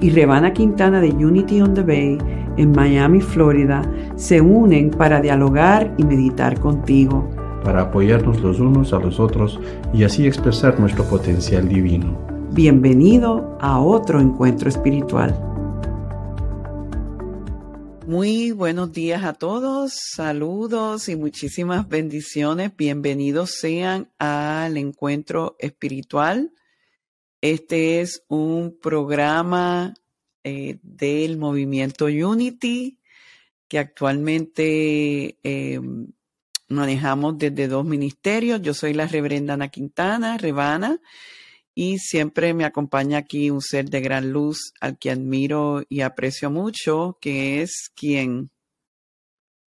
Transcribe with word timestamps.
y 0.00 0.10
Rebana 0.10 0.52
Quintana 0.52 1.00
de 1.00 1.10
Unity 1.10 1.60
on 1.60 1.74
the 1.74 1.82
Bay 1.82 2.18
en 2.56 2.72
Miami, 2.72 3.20
Florida, 3.20 3.82
se 4.16 4.40
unen 4.40 4.90
para 4.90 5.20
dialogar 5.20 5.94
y 5.96 6.04
meditar 6.04 6.58
contigo. 6.58 7.28
Para 7.64 7.82
apoyarnos 7.82 8.40
los 8.40 8.60
unos 8.60 8.92
a 8.92 8.98
los 8.98 9.20
otros 9.20 9.60
y 9.92 10.04
así 10.04 10.26
expresar 10.26 10.78
nuestro 10.78 11.04
potencial 11.04 11.68
divino. 11.68 12.18
Bienvenido 12.52 13.56
a 13.60 13.80
otro 13.80 14.20
encuentro 14.20 14.68
espiritual. 14.68 15.38
Muy 18.06 18.52
buenos 18.52 18.92
días 18.92 19.22
a 19.22 19.34
todos, 19.34 19.92
saludos 20.14 21.08
y 21.10 21.16
muchísimas 21.16 21.88
bendiciones. 21.88 22.72
Bienvenidos 22.76 23.50
sean 23.50 24.08
al 24.18 24.78
encuentro 24.78 25.56
espiritual 25.58 26.50
este 27.40 28.00
es 28.00 28.24
un 28.28 28.78
programa 28.80 29.94
eh, 30.44 30.78
del 30.82 31.36
movimiento 31.38 32.06
Unity 32.06 32.98
que 33.68 33.78
actualmente 33.78 35.38
em, 35.42 36.08
manejamos 36.68 37.38
desde 37.38 37.68
dos 37.68 37.84
ministerios. 37.84 38.62
Yo 38.62 38.74
soy 38.74 38.94
la 38.94 39.06
reverenda 39.06 39.54
Ana 39.54 39.68
Quintana, 39.68 40.38
Rebana, 40.38 41.00
y 41.74 41.98
siempre 41.98 42.54
me 42.54 42.64
acompaña 42.64 43.18
aquí 43.18 43.50
un 43.50 43.60
ser 43.60 43.90
de 43.90 44.00
gran 44.00 44.32
luz 44.32 44.72
al 44.80 44.98
que 44.98 45.10
admiro 45.10 45.82
y 45.88 46.00
aprecio 46.00 46.50
mucho, 46.50 47.18
que 47.20 47.62
es 47.62 47.90
quien. 47.94 48.50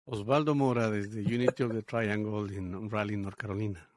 Osvaldo 0.05 0.55
Mora 0.55 0.91
desde 0.91 1.21
Unity 1.21 1.63
of 1.63 1.73
the 1.73 1.83
Triangle 1.83 2.57
en 2.57 2.89
Raleigh, 2.91 3.19
North 3.19 3.37
Carolina. 3.37 3.90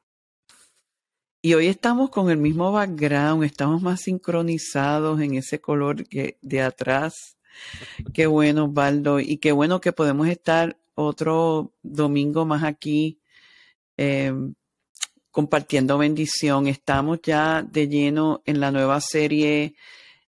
Y 1.44 1.52
hoy 1.52 1.66
estamos 1.66 2.08
con 2.08 2.30
el 2.30 2.38
mismo 2.38 2.72
background, 2.72 3.44
estamos 3.44 3.82
más 3.82 4.00
sincronizados 4.00 5.20
en 5.20 5.34
ese 5.34 5.60
color 5.60 6.08
que 6.08 6.38
de 6.40 6.62
atrás. 6.62 7.36
Qué 8.14 8.24
bueno, 8.24 8.64
Osvaldo, 8.64 9.20
y 9.20 9.36
qué 9.36 9.52
bueno 9.52 9.78
que 9.78 9.92
podemos 9.92 10.26
estar 10.28 10.78
otro 10.94 11.74
domingo 11.82 12.46
más 12.46 12.64
aquí 12.64 13.20
em, 13.98 14.54
compartiendo 15.30 15.98
bendición. 15.98 16.66
Estamos 16.66 17.20
ya 17.22 17.62
de 17.62 17.88
lleno 17.88 18.42
en 18.46 18.58
la 18.58 18.70
nueva 18.70 19.02
serie 19.02 19.74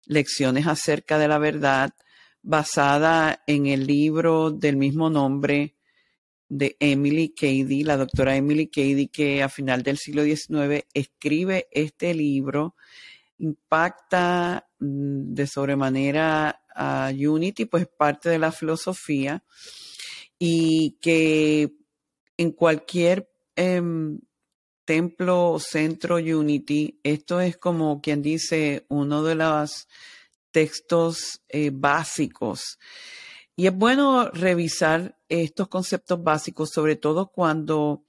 Lecciones 0.05 0.67
acerca 0.67 1.17
de 1.17 1.29
la 1.29 1.39
verdad, 1.39 1.95
basada 2.43 3.43
en 3.47 3.65
el 3.69 3.87
libro 3.87 4.51
del 4.51 4.77
mismo 4.77 5.09
nombre 5.09 5.76
de 6.49 6.77
Emily 6.79 7.31
Cady, 7.31 7.85
la 7.85 7.97
doctora 7.97 8.37
Emily 8.37 8.69
Cady, 8.69 9.09
que 9.09 9.43
a 9.43 9.49
final 9.49 9.83
del 9.83 9.99
siglo 9.99 10.23
XIX 10.23 10.85
escribe 10.95 11.69
este 11.71 12.15
libro, 12.15 12.77
impacta 13.39 14.69
mm, 14.79 15.35
de 15.35 15.47
sobremanera 15.47 16.63
a 16.75 17.11
Unity, 17.13 17.65
pues 17.65 17.87
parte 17.89 18.29
de 18.29 18.39
la 18.39 18.53
filosofía, 18.53 19.43
y 20.39 20.99
que 21.01 21.73
en 22.37 22.53
cualquier 22.53 23.31
em, 23.57 24.19
templo 24.85 25.53
o 25.53 25.61
centro 25.61 26.17
Unity, 26.17 27.01
esto 27.03 27.41
es 27.41 27.57
como 27.57 28.01
quien 28.01 28.23
dice 28.23 28.85
uno 28.89 29.23
de 29.23 29.35
los 29.35 29.89
textos 30.53 31.43
eh, 31.49 31.71
básicos 31.73 32.79
y 33.57 33.67
es 33.67 33.75
bueno 33.75 34.31
revisar 34.31 35.19
estos 35.31 35.69
conceptos 35.69 36.23
básicos, 36.23 36.71
sobre 36.71 36.97
todo 36.97 37.33
cuando 37.33 38.05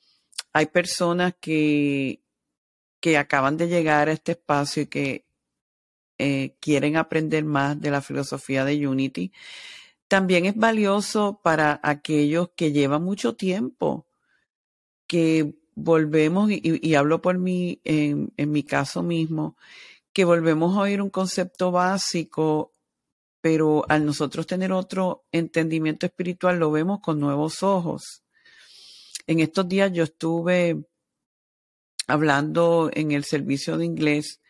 hay 0.52 0.66
personas 0.66 1.35
que, 1.40 2.22
que 3.00 3.18
acaban 3.18 3.56
de 3.56 3.69
llegar 3.69 4.09
a 4.09 4.12
este 4.12 4.34
espacio 4.34 4.84
y 4.84 4.88
que 4.88 5.25
eh, 6.18 6.57
quieren 6.59 6.97
aprender 6.97 7.46
más 7.46 7.80
de 7.80 7.91
la 7.91 8.02
filosofía 8.02 8.66
de 8.66 8.86
Unity. 8.88 9.31
También 10.09 10.46
es 10.46 10.56
valioso 10.56 11.40
para 11.41 11.80
aquellos 11.81 12.50
que 12.56 12.74
llevan 12.74 13.03
mucho 13.03 13.36
tiempo, 13.36 14.06
que 15.07 15.53
volvemos, 15.75 16.50
y, 16.52 16.96
hablo 16.96 17.22
por 17.22 17.38
mí, 17.38 17.80
en, 17.86 18.34
en 18.36 18.52
mi 18.52 18.63
caso 18.63 19.02
mismo, 19.02 19.56
que 20.12 20.25
volvemos 20.25 20.75
a 20.75 20.81
oír 20.81 21.02
un 21.02 21.09
concepto 21.09 21.72
básico 21.72 22.74
pero 23.47 23.85
al 23.88 24.06
nosotros 24.06 24.46
tener 24.46 24.74
otro 24.74 25.24
entendimiento 25.31 26.06
espiritual 26.06 26.59
lo 26.59 26.69
vemos 26.69 27.00
con 27.00 27.18
nuevos 27.18 27.63
ojos. 27.63 28.22
En 29.25 29.40
estos 29.40 29.69
días 29.69 29.90
yo 29.94 30.03
estuve 30.03 30.84
hablando 32.07 32.90
en 32.94 33.13
el 33.13 33.24
servicio 33.24 33.78
de 33.78 33.86
inglés 33.86 34.41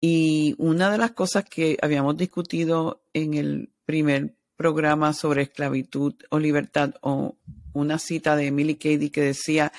y 0.00 0.56
una 0.58 0.90
de 0.90 0.98
las 0.98 1.12
cosas 1.12 1.44
que 1.44 1.78
habíamos 1.80 2.16
discutido 2.16 3.04
en 3.12 3.34
el 3.34 3.70
primer 3.84 4.34
programa 4.56 5.12
sobre 5.12 5.42
esclavitud 5.42 6.16
o 6.30 6.40
libertad 6.40 6.96
o 7.02 7.36
una 7.74 8.00
cita 8.00 8.34
de 8.34 8.48
Emily 8.48 8.74
Cady 8.74 9.10
que 9.10 9.20
decía 9.20 9.72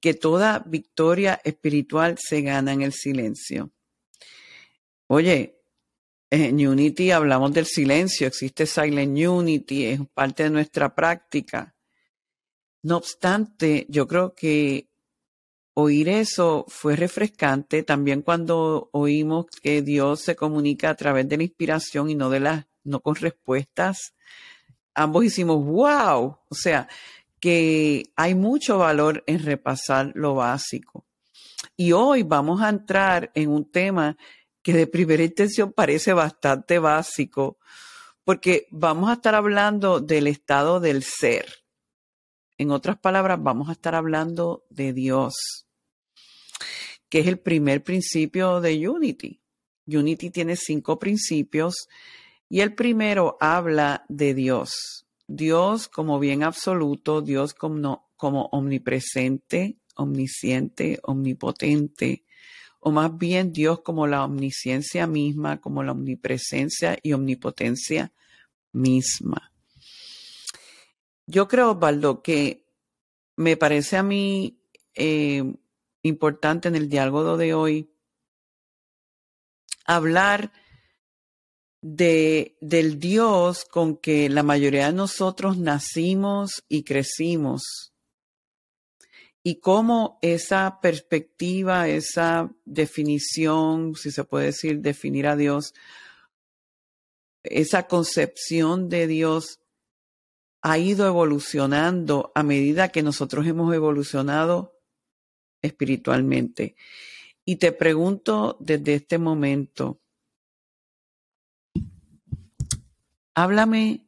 que 0.00 0.14
toda 0.14 0.64
victoria 0.66 1.40
espiritual 1.44 2.18
se 2.18 2.42
gana 2.42 2.72
en 2.72 2.82
el 2.82 2.92
silencio. 2.92 3.70
Oye, 5.06 5.59
en 6.30 6.66
Unity 6.66 7.10
hablamos 7.10 7.52
del 7.52 7.66
silencio, 7.66 8.26
existe 8.26 8.64
Silent 8.64 9.18
Unity, 9.18 9.86
es 9.86 10.00
parte 10.14 10.44
de 10.44 10.50
nuestra 10.50 10.94
práctica. 10.94 11.74
No 12.82 12.98
obstante, 12.98 13.86
yo 13.88 14.06
creo 14.06 14.34
que 14.34 14.88
oír 15.74 16.08
eso 16.08 16.64
fue 16.68 16.96
refrescante 16.96 17.82
también 17.82 18.22
cuando 18.22 18.90
oímos 18.92 19.46
que 19.62 19.82
Dios 19.82 20.20
se 20.20 20.36
comunica 20.36 20.90
a 20.90 20.94
través 20.94 21.28
de 21.28 21.36
la 21.36 21.42
inspiración 21.42 22.10
y 22.10 22.14
no 22.14 22.30
de 22.30 22.40
las, 22.40 22.66
no 22.84 23.00
con 23.00 23.16
respuestas. 23.16 24.14
Ambos 24.94 25.24
hicimos 25.24 25.64
wow, 25.64 26.38
o 26.48 26.54
sea, 26.54 26.88
que 27.40 28.04
hay 28.16 28.34
mucho 28.34 28.78
valor 28.78 29.24
en 29.26 29.44
repasar 29.44 30.12
lo 30.14 30.34
básico. 30.36 31.06
Y 31.76 31.92
hoy 31.92 32.22
vamos 32.22 32.60
a 32.60 32.68
entrar 32.68 33.30
en 33.34 33.50
un 33.50 33.70
tema 33.70 34.16
que 34.62 34.72
de 34.72 34.86
primera 34.86 35.22
intención 35.22 35.72
parece 35.72 36.12
bastante 36.12 36.78
básico, 36.78 37.58
porque 38.24 38.66
vamos 38.70 39.10
a 39.10 39.14
estar 39.14 39.34
hablando 39.34 40.00
del 40.00 40.26
estado 40.26 40.80
del 40.80 41.02
ser. 41.02 41.64
En 42.58 42.70
otras 42.70 42.98
palabras, 42.98 43.42
vamos 43.42 43.68
a 43.70 43.72
estar 43.72 43.94
hablando 43.94 44.66
de 44.68 44.92
Dios, 44.92 45.66
que 47.08 47.20
es 47.20 47.26
el 47.26 47.38
primer 47.38 47.82
principio 47.82 48.60
de 48.60 48.88
Unity. 48.88 49.40
Unity 49.86 50.30
tiene 50.30 50.56
cinco 50.56 50.98
principios 50.98 51.88
y 52.48 52.60
el 52.60 52.74
primero 52.74 53.36
habla 53.40 54.04
de 54.08 54.34
Dios. 54.34 55.06
Dios 55.26 55.88
como 55.88 56.18
bien 56.18 56.42
absoluto, 56.42 57.22
Dios 57.22 57.54
como, 57.54 58.10
como 58.16 58.46
omnipresente, 58.52 59.78
omnisciente, 59.94 60.98
omnipotente, 61.02 62.24
o 62.80 62.90
más 62.90 63.16
bien 63.16 63.52
Dios 63.52 63.82
como 63.82 64.06
la 64.06 64.24
omnisciencia 64.24 65.06
misma, 65.06 65.60
como 65.60 65.82
la 65.82 65.92
omnipresencia 65.92 66.98
y 67.02 67.12
omnipotencia 67.12 68.12
misma. 68.72 69.52
Yo 71.26 71.46
creo, 71.46 71.72
Osvaldo, 71.72 72.22
que 72.22 72.66
me 73.36 73.56
parece 73.56 73.96
a 73.96 74.02
mí 74.02 74.60
eh, 74.94 75.44
importante 76.02 76.68
en 76.68 76.76
el 76.76 76.88
diálogo 76.88 77.36
de 77.36 77.54
hoy 77.54 77.90
hablar 79.84 80.52
de, 81.82 82.56
del 82.60 82.98
Dios 82.98 83.64
con 83.64 83.96
que 83.96 84.28
la 84.28 84.42
mayoría 84.42 84.86
de 84.86 84.92
nosotros 84.92 85.58
nacimos 85.58 86.64
y 86.68 86.82
crecimos 86.82 87.89
y 89.42 89.60
cómo 89.60 90.18
esa 90.22 90.80
perspectiva, 90.82 91.88
esa 91.88 92.54
definición, 92.64 93.94
si 93.94 94.10
se 94.10 94.24
puede 94.24 94.46
decir, 94.46 94.80
definir 94.80 95.26
a 95.26 95.36
Dios, 95.36 95.74
esa 97.42 97.86
concepción 97.86 98.88
de 98.88 99.06
Dios 99.06 99.60
ha 100.62 100.78
ido 100.78 101.06
evolucionando 101.06 102.32
a 102.34 102.42
medida 102.42 102.90
que 102.90 103.02
nosotros 103.02 103.46
hemos 103.46 103.74
evolucionado 103.74 104.78
espiritualmente. 105.62 106.76
Y 107.46 107.56
te 107.56 107.72
pregunto 107.72 108.58
desde 108.60 108.94
este 108.94 109.18
momento, 109.18 110.00
háblame 113.34 114.06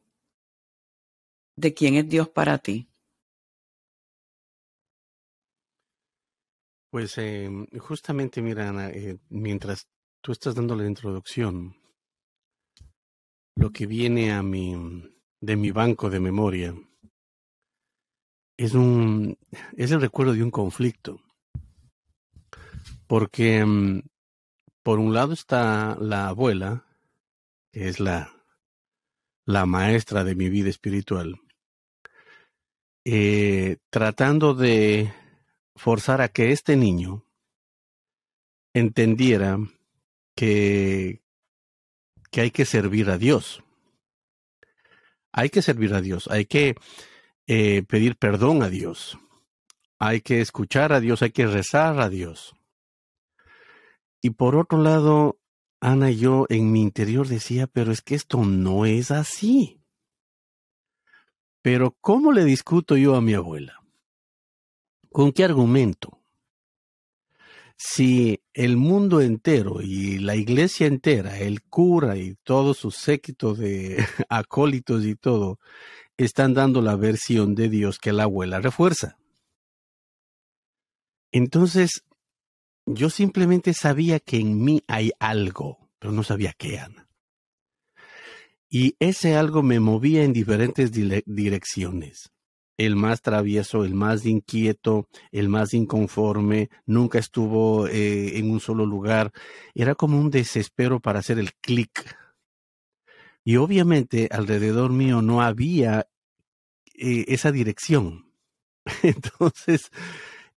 de 1.55 1.73
quién 1.73 1.95
es 1.95 2.07
Dios 2.07 2.29
para 2.29 2.59
ti. 2.59 2.92
Pues 6.93 7.17
eh, 7.17 7.49
justamente, 7.79 8.39
mira, 8.39 8.91
eh, 8.91 9.17
mientras 9.29 9.87
tú 10.21 10.31
estás 10.31 10.53
dando 10.53 10.75
la 10.75 10.85
introducción, 10.85 11.75
lo 13.55 13.71
que 13.71 13.87
viene 13.87 14.31
a 14.31 14.43
mi, 14.43 14.75
de 15.41 15.55
mi 15.55 15.71
banco 15.71 16.11
de 16.11 16.19
memoria 16.19 16.75
es 18.57 18.75
un, 18.75 19.39
es 19.75 19.89
el 19.89 20.01
recuerdo 20.01 20.33
de 20.33 20.43
un 20.43 20.51
conflicto. 20.51 21.19
Porque 23.07 23.65
mm, 23.65 24.01
por 24.83 24.99
un 24.99 25.15
lado 25.15 25.33
está 25.33 25.97
la 25.99 26.27
abuela, 26.27 26.85
que 27.71 27.87
es 27.87 27.99
la, 27.99 28.31
la 29.47 29.65
maestra 29.65 30.23
de 30.23 30.35
mi 30.35 30.47
vida 30.47 30.69
espiritual, 30.69 31.41
eh, 33.03 33.77
tratando 33.89 34.53
de 34.53 35.22
forzar 35.75 36.21
a 36.21 36.29
que 36.29 36.51
este 36.51 36.75
niño 36.75 37.25
entendiera 38.73 39.57
que, 40.35 41.21
que 42.31 42.41
hay 42.41 42.51
que 42.51 42.65
servir 42.65 43.09
a 43.09 43.17
Dios. 43.17 43.63
Hay 45.31 45.49
que 45.49 45.61
servir 45.61 45.93
a 45.93 46.01
Dios, 46.01 46.27
hay 46.29 46.45
que 46.45 46.75
eh, 47.47 47.83
pedir 47.83 48.17
perdón 48.17 48.61
a 48.61 48.69
Dios, 48.69 49.17
hay 49.97 50.21
que 50.21 50.41
escuchar 50.41 50.93
a 50.93 50.99
Dios, 50.99 51.23
hay 51.23 51.31
que 51.31 51.47
rezar 51.47 51.99
a 51.99 52.09
Dios. 52.09 52.55
Y 54.21 54.31
por 54.31 54.55
otro 54.55 54.77
lado, 54.77 55.39
Ana 55.81 56.11
y 56.11 56.17
yo 56.17 56.45
en 56.49 56.71
mi 56.71 56.81
interior 56.81 57.27
decía, 57.27 57.67
pero 57.67 57.91
es 57.91 58.01
que 58.01 58.15
esto 58.15 58.45
no 58.45 58.85
es 58.85 59.11
así. 59.11 59.81
Pero 61.61 61.97
¿cómo 61.99 62.31
le 62.31 62.45
discuto 62.45 62.95
yo 62.95 63.15
a 63.15 63.21
mi 63.21 63.33
abuela? 63.33 63.82
¿Con 65.13 65.31
qué 65.31 65.43
argumento? 65.43 66.19
Si 67.77 68.41
el 68.51 68.77
mundo 68.77 69.21
entero 69.21 69.79
y 69.79 70.17
la 70.17 70.35
iglesia 70.35 70.87
entera, 70.87 71.37
el 71.37 71.61
cura 71.61 72.17
y 72.17 72.33
todo 72.43 72.73
su 72.73 72.89
séquito 72.89 73.53
de 73.53 73.97
acólitos 74.29 75.05
y 75.05 75.15
todo, 75.15 75.59
están 76.17 76.55
dando 76.55 76.81
la 76.81 76.95
versión 76.95 77.53
de 77.53 77.69
Dios 77.69 77.99
que 77.99 78.11
la 78.11 78.23
abuela 78.23 78.59
refuerza. 78.59 79.19
Entonces, 81.31 82.03
yo 82.87 83.11
simplemente 83.11 83.75
sabía 83.75 84.19
que 84.19 84.37
en 84.37 84.63
mí 84.63 84.81
hay 84.87 85.11
algo, 85.19 85.91
pero 85.99 86.11
no 86.11 86.23
sabía 86.23 86.53
qué, 86.57 86.79
Ana. 86.79 87.07
Y 88.67 88.95
ese 88.97 89.35
algo 89.35 89.61
me 89.61 89.79
movía 89.79 90.23
en 90.23 90.33
diferentes 90.33 90.91
direcciones 90.91 92.33
el 92.77 92.95
más 92.95 93.21
travieso, 93.21 93.85
el 93.85 93.93
más 93.93 94.25
inquieto, 94.25 95.07
el 95.31 95.49
más 95.49 95.73
inconforme, 95.73 96.69
nunca 96.85 97.19
estuvo 97.19 97.87
eh, 97.87 98.37
en 98.37 98.51
un 98.51 98.59
solo 98.59 98.85
lugar. 98.85 99.31
Era 99.75 99.95
como 99.95 100.19
un 100.19 100.29
desespero 100.31 100.99
para 100.99 101.19
hacer 101.19 101.39
el 101.39 101.53
clic. 101.53 102.17
Y 103.43 103.57
obviamente 103.57 104.29
alrededor 104.31 104.91
mío 104.91 105.21
no 105.21 105.41
había 105.41 106.07
eh, 106.95 107.25
esa 107.27 107.51
dirección. 107.51 108.31
Entonces, 109.03 109.91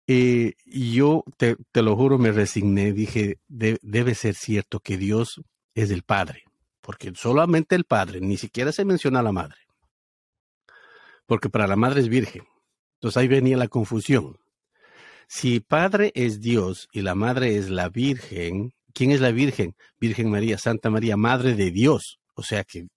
eh, 0.08 0.54
yo 0.66 1.24
te, 1.38 1.58
te, 1.72 1.82
lo 1.82 1.96
juro, 1.96 2.18
me 2.18 2.32
resigné, 2.32 2.94
dije, 2.94 3.40
debe 3.48 4.16
ser 4.16 4.36
cierto 4.36 4.80
que 4.80 4.98
Dios 4.98 5.42
es 5.74 5.92
el 5.92 6.04
Padre, 6.04 6.44
porque 6.82 7.12
solamente 7.16 7.76
el 7.76 7.86
Padre, 7.86 8.22
ni 8.22 8.38
siquiera 8.38 8.72
se 8.72 8.86
menciona 8.86 9.20
a 9.20 9.24
la 9.24 9.32
Madre 9.32 9.65
porque 11.26 11.50
para 11.50 11.68
la 11.68 11.76
madre 11.76 12.02
es 12.02 12.10
virgen. 12.10 12.44
Entonces 12.96 13.18
ahí 13.18 13.28
venía 13.28 13.58
la 13.58 13.68
confusión. 13.68 14.38
Si 15.28 15.60
padre 15.60 16.12
es 16.16 16.40
Dios 16.40 16.88
y 16.92 17.02
la 17.02 17.16
madre 17.16 17.58
es 17.58 17.70
la 17.70 17.90
Virgen, 17.90 18.74
¿quién 18.94 19.12
es 19.12 19.22
la 19.22 19.32
Virgen? 19.32 19.76
Virgen 20.00 20.30
María, 20.30 20.58
Santa 20.58 20.90
María, 20.90 21.18
Madre 21.18 21.56
de 21.56 21.72
Dios. 21.72 22.20
O 22.36 22.44
sea 22.44 22.64
que 22.64 22.88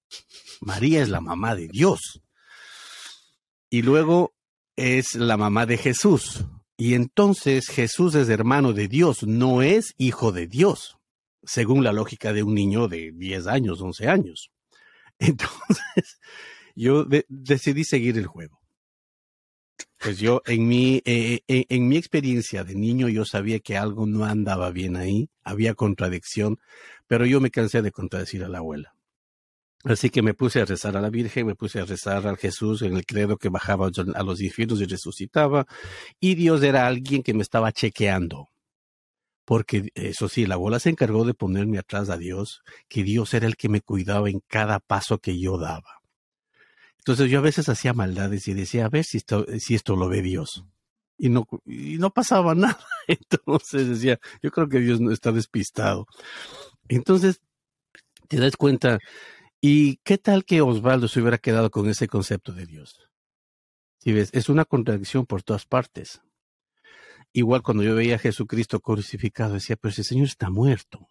María 0.61 1.03
es 1.03 1.09
la 1.09 1.21
mamá 1.21 1.55
de 1.55 1.69
Dios. 1.69 2.21
Y 3.71 3.83
luego 3.83 4.35
es 4.77 5.15
la 5.15 5.37
mamá 5.37 5.67
de 5.67 5.79
Jesús. 5.79 6.45
Y 6.77 6.95
entonces 6.95 7.69
Jesús 7.69 8.15
es 8.15 8.29
hermano 8.29 8.73
de 8.73 8.89
Dios, 8.89 9.25
no 9.25 9.63
es 9.63 9.95
hijo 9.99 10.31
de 10.31 10.47
Dios, 10.47 10.97
según 11.43 11.83
la 11.83 11.93
lógica 11.93 12.33
de 12.33 12.45
un 12.45 12.55
niño 12.55 12.87
de 12.87 13.11
10 13.13 13.47
años, 13.49 13.81
11 13.81 14.09
años. 14.09 14.51
Entonces, 15.19 16.21
yo 16.79 17.07
decidí 17.29 17.85
seguir 17.85 18.19
el 18.19 18.27
juego. 18.27 18.61
Pues 19.99 20.19
yo 20.19 20.43
en 20.47 20.69
mi, 20.69 21.03
eh, 21.05 21.41
eh, 21.49 21.67
en 21.69 21.89
mi 21.89 21.97
experiencia 21.97 22.63
de 22.65 22.75
niño 22.75 23.09
yo 23.09 23.25
sabía 23.25 23.59
que 23.59 23.77
algo 23.77 24.07
no 24.07 24.25
andaba 24.25 24.71
bien 24.71 24.97
ahí, 24.97 25.29
había 25.43 25.75
contradicción, 25.75 26.59
pero 27.07 27.27
yo 27.27 27.41
me 27.41 27.51
cansé 27.51 27.83
de 27.83 27.91
contradecir 27.91 28.45
a 28.45 28.49
la 28.49 28.59
abuela. 28.59 28.95
Así 29.85 30.11
que 30.11 30.23
me 30.23 30.35
puse 30.35 30.61
a 30.61 30.65
rezar 30.65 30.97
a 30.97 31.01
la 31.01 31.11
Virgen, 31.11 31.47
me 31.47 31.55
puse 31.55 31.81
a 31.81 31.85
rezar 31.85 32.27
al 32.27 32.37
Jesús 32.37 32.83
en 32.83 32.97
el 32.97 33.07
credo 33.07 33.37
que 33.39 33.49
bajaba 33.49 33.89
a 34.15 34.23
los 34.23 34.41
infiernos 34.41 34.81
y 34.81 34.87
resucitaba, 34.87 35.67
y 36.21 36.35
Dios 36.35 36.63
era 36.63 36.87
alguien 36.87 37.23
que 37.23 37.35
me 37.35 37.43
estaba 37.43 37.73
chequeando. 37.73 38.49
Porque 39.45 39.89
eso 39.95 40.29
sí, 40.29 40.47
la 40.47 40.57
abuela 40.57 40.79
se 40.79 40.91
encargó 40.91 41.25
de 41.25 41.35
ponerme 41.35 41.79
atrás 41.79 42.11
a 42.11 42.19
Dios, 42.19 42.63
que 42.89 43.03
Dios 43.03 43.33
era 43.35 43.47
el 43.47 43.57
que 43.57 43.69
me 43.69 43.81
cuidaba 43.81 44.29
en 44.29 44.41
cada 44.47 44.79
paso 44.81 45.19
que 45.19 45.39
yo 45.41 45.59
daba. 45.59 45.98
Entonces 46.99 47.31
yo 47.31 47.39
a 47.39 47.43
veces 47.43 47.69
hacía 47.69 47.95
maldades 47.95 48.49
y 48.49 48.55
decía, 48.55 48.87
a 48.87 48.89
ver 48.89 49.05
si 49.05 49.17
esto, 49.19 49.47
si 49.59 49.75
esto 49.75 49.97
lo 49.97 50.09
ve 50.09 50.23
Dios. 50.23 50.65
Y 51.17 51.31
no, 51.31 51.47
y 51.65 51.99
no 51.99 52.11
pasaba 52.11 52.55
nada. 52.55 52.79
Entonces 53.07 53.89
decía, 53.89 54.19
yo 54.43 54.51
creo 54.51 54.69
que 54.69 54.81
Dios 54.81 55.01
no 55.01 55.11
está 55.11 55.33
despistado. 55.33 56.07
Entonces, 56.89 57.41
te 58.29 58.39
das 58.39 58.57
cuenta, 58.57 58.99
¿y 59.61 59.97
qué 60.05 60.19
tal 60.19 60.45
que 60.45 60.61
Osvaldo 60.61 61.09
se 61.09 61.21
hubiera 61.21 61.39
quedado 61.39 61.71
con 61.71 61.89
ese 61.89 62.09
concepto 62.09 62.53
de 62.53 62.67
Dios? 62.67 63.09
Si 63.99 64.13
ves, 64.13 64.31
es 64.33 64.49
una 64.49 64.65
contradicción 64.65 65.27
por 65.27 65.43
todas 65.43 65.67
partes. 65.67 66.21
Igual 67.33 67.63
cuando 67.63 67.83
yo 67.83 67.95
veía 67.95 68.17
a 68.17 68.19
Jesucristo 68.19 68.81
crucificado, 68.81 69.55
decía, 69.55 69.77
pero 69.77 69.91
ese 69.91 70.05
Señor 70.05 70.27
está 70.27 70.51
muerto. 70.51 71.09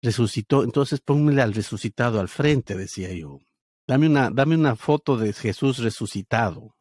Resucitó, 0.00 0.64
entonces 0.64 1.00
póngale 1.00 1.42
al 1.42 1.54
resucitado 1.54 2.20
al 2.20 2.28
frente, 2.28 2.76
decía 2.76 3.12
yo. 3.12 3.38
Dame 3.92 4.06
una, 4.06 4.30
dame 4.30 4.54
una 4.54 4.74
foto 4.74 5.18
de 5.18 5.34
Jesús 5.34 5.76
resucitado. 5.76 6.74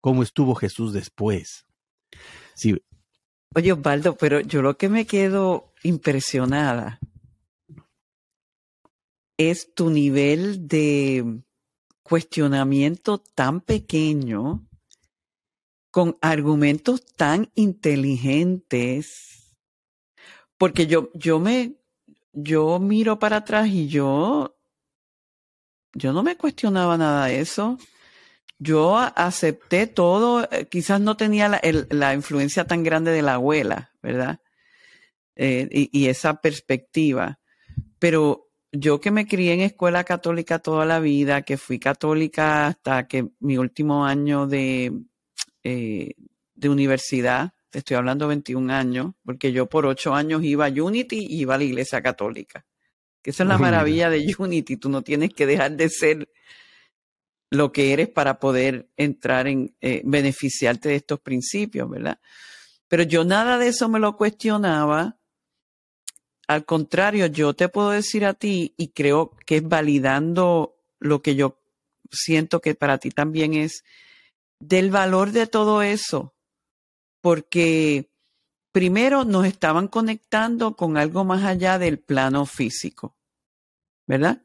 ¿Cómo 0.00 0.24
estuvo 0.24 0.56
Jesús 0.56 0.92
después? 0.92 1.64
Sí. 2.56 2.76
Oye, 3.54 3.70
Osvaldo, 3.70 4.16
pero 4.16 4.40
yo 4.40 4.60
lo 4.60 4.76
que 4.76 4.88
me 4.88 5.06
quedo 5.06 5.72
impresionada 5.84 6.98
es 9.36 9.72
tu 9.72 9.90
nivel 9.90 10.66
de 10.66 11.42
cuestionamiento 12.02 13.18
tan 13.18 13.60
pequeño 13.60 14.66
con 15.92 16.18
argumentos 16.20 17.06
tan 17.06 17.52
inteligentes. 17.54 19.56
Porque 20.56 20.88
yo, 20.88 21.10
yo 21.14 21.38
me, 21.38 21.76
yo 22.32 22.80
miro 22.80 23.20
para 23.20 23.36
atrás 23.36 23.68
y 23.68 23.86
yo 23.86 24.57
yo 25.94 26.12
no 26.12 26.22
me 26.22 26.36
cuestionaba 26.36 26.96
nada 26.96 27.26
de 27.26 27.40
eso. 27.40 27.78
Yo 28.58 28.98
acepté 28.98 29.86
todo, 29.86 30.48
eh, 30.50 30.66
quizás 30.68 31.00
no 31.00 31.16
tenía 31.16 31.60
la, 31.90 32.14
influencia 32.14 32.66
tan 32.66 32.82
grande 32.82 33.12
de 33.12 33.22
la 33.22 33.34
abuela, 33.34 33.92
¿verdad? 34.02 34.40
Eh, 35.36 35.88
y, 35.92 36.06
esa 36.08 36.40
perspectiva. 36.40 37.38
Pero 38.00 38.48
yo 38.72 39.00
que 39.00 39.10
me 39.12 39.26
crié 39.26 39.54
en 39.54 39.60
escuela 39.60 40.04
católica 40.04 40.58
toda 40.58 40.84
la 40.86 40.98
vida, 41.00 41.42
que 41.42 41.56
fui 41.56 41.78
católica 41.78 42.66
hasta 42.66 43.06
que 43.06 43.28
mi 43.40 43.58
último 43.58 44.04
año 44.04 44.46
de, 44.48 44.92
eh, 45.62 46.14
de 46.54 46.68
universidad, 46.68 47.52
te 47.70 47.78
estoy 47.78 47.96
hablando 47.96 48.28
21 48.28 48.70
años, 48.72 49.12
porque 49.24 49.52
yo 49.52 49.68
por 49.68 49.86
ocho 49.86 50.14
años 50.14 50.42
iba 50.42 50.66
a 50.66 50.70
Unity 50.70 51.26
y 51.30 51.42
iba 51.42 51.54
a 51.54 51.58
la 51.58 51.64
iglesia 51.64 52.02
católica. 52.02 52.66
Esa 53.28 53.42
es 53.42 53.48
la 53.50 53.58
maravilla 53.58 54.08
de 54.08 54.34
Unity. 54.38 54.78
Tú 54.78 54.88
no 54.88 55.02
tienes 55.02 55.34
que 55.34 55.44
dejar 55.44 55.72
de 55.76 55.90
ser 55.90 56.30
lo 57.50 57.72
que 57.72 57.92
eres 57.92 58.08
para 58.08 58.38
poder 58.38 58.88
entrar 58.96 59.46
en 59.46 59.76
eh, 59.82 60.00
beneficiarte 60.02 60.88
de 60.88 60.94
estos 60.96 61.20
principios, 61.20 61.90
¿verdad? 61.90 62.18
Pero 62.88 63.02
yo 63.02 63.26
nada 63.26 63.58
de 63.58 63.68
eso 63.68 63.86
me 63.90 63.98
lo 63.98 64.16
cuestionaba. 64.16 65.18
Al 66.46 66.64
contrario, 66.64 67.26
yo 67.26 67.52
te 67.52 67.68
puedo 67.68 67.90
decir 67.90 68.24
a 68.24 68.32
ti, 68.32 68.72
y 68.78 68.88
creo 68.88 69.36
que 69.44 69.56
es 69.56 69.68
validando 69.68 70.78
lo 70.98 71.20
que 71.20 71.34
yo 71.34 71.60
siento 72.10 72.62
que 72.62 72.74
para 72.74 72.96
ti 72.96 73.10
también 73.10 73.52
es, 73.52 73.84
del 74.58 74.90
valor 74.90 75.32
de 75.32 75.46
todo 75.46 75.82
eso. 75.82 76.34
Porque 77.20 78.08
primero 78.72 79.26
nos 79.26 79.44
estaban 79.44 79.86
conectando 79.86 80.76
con 80.76 80.96
algo 80.96 81.26
más 81.26 81.44
allá 81.44 81.78
del 81.78 81.98
plano 81.98 82.46
físico, 82.46 83.17
¿verdad? 84.08 84.42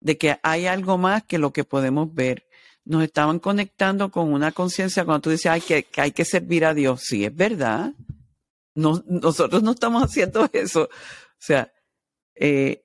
De 0.00 0.16
que 0.18 0.38
hay 0.42 0.66
algo 0.66 0.98
más 0.98 1.24
que 1.24 1.38
lo 1.38 1.52
que 1.52 1.64
podemos 1.64 2.14
ver. 2.14 2.46
nos 2.84 3.02
estaban 3.02 3.40
conectando 3.40 4.12
con 4.12 4.32
una 4.32 4.52
conciencia 4.52 5.04
cuando 5.04 5.22
tú 5.22 5.30
dices 5.30 5.64
que, 5.64 5.86
hay 5.96 6.12
que 6.12 6.24
servir 6.24 6.64
a 6.64 6.74
Dios. 6.74 7.02
Sí, 7.02 7.24
es 7.24 7.34
verdad. 7.34 7.94
No, 8.76 9.02
nosotros 9.08 9.62
no 9.64 9.72
estamos 9.72 10.04
haciendo 10.04 10.48
eso. 10.52 10.82
O 10.82 10.88
sea, 11.40 11.72
eh, 12.36 12.84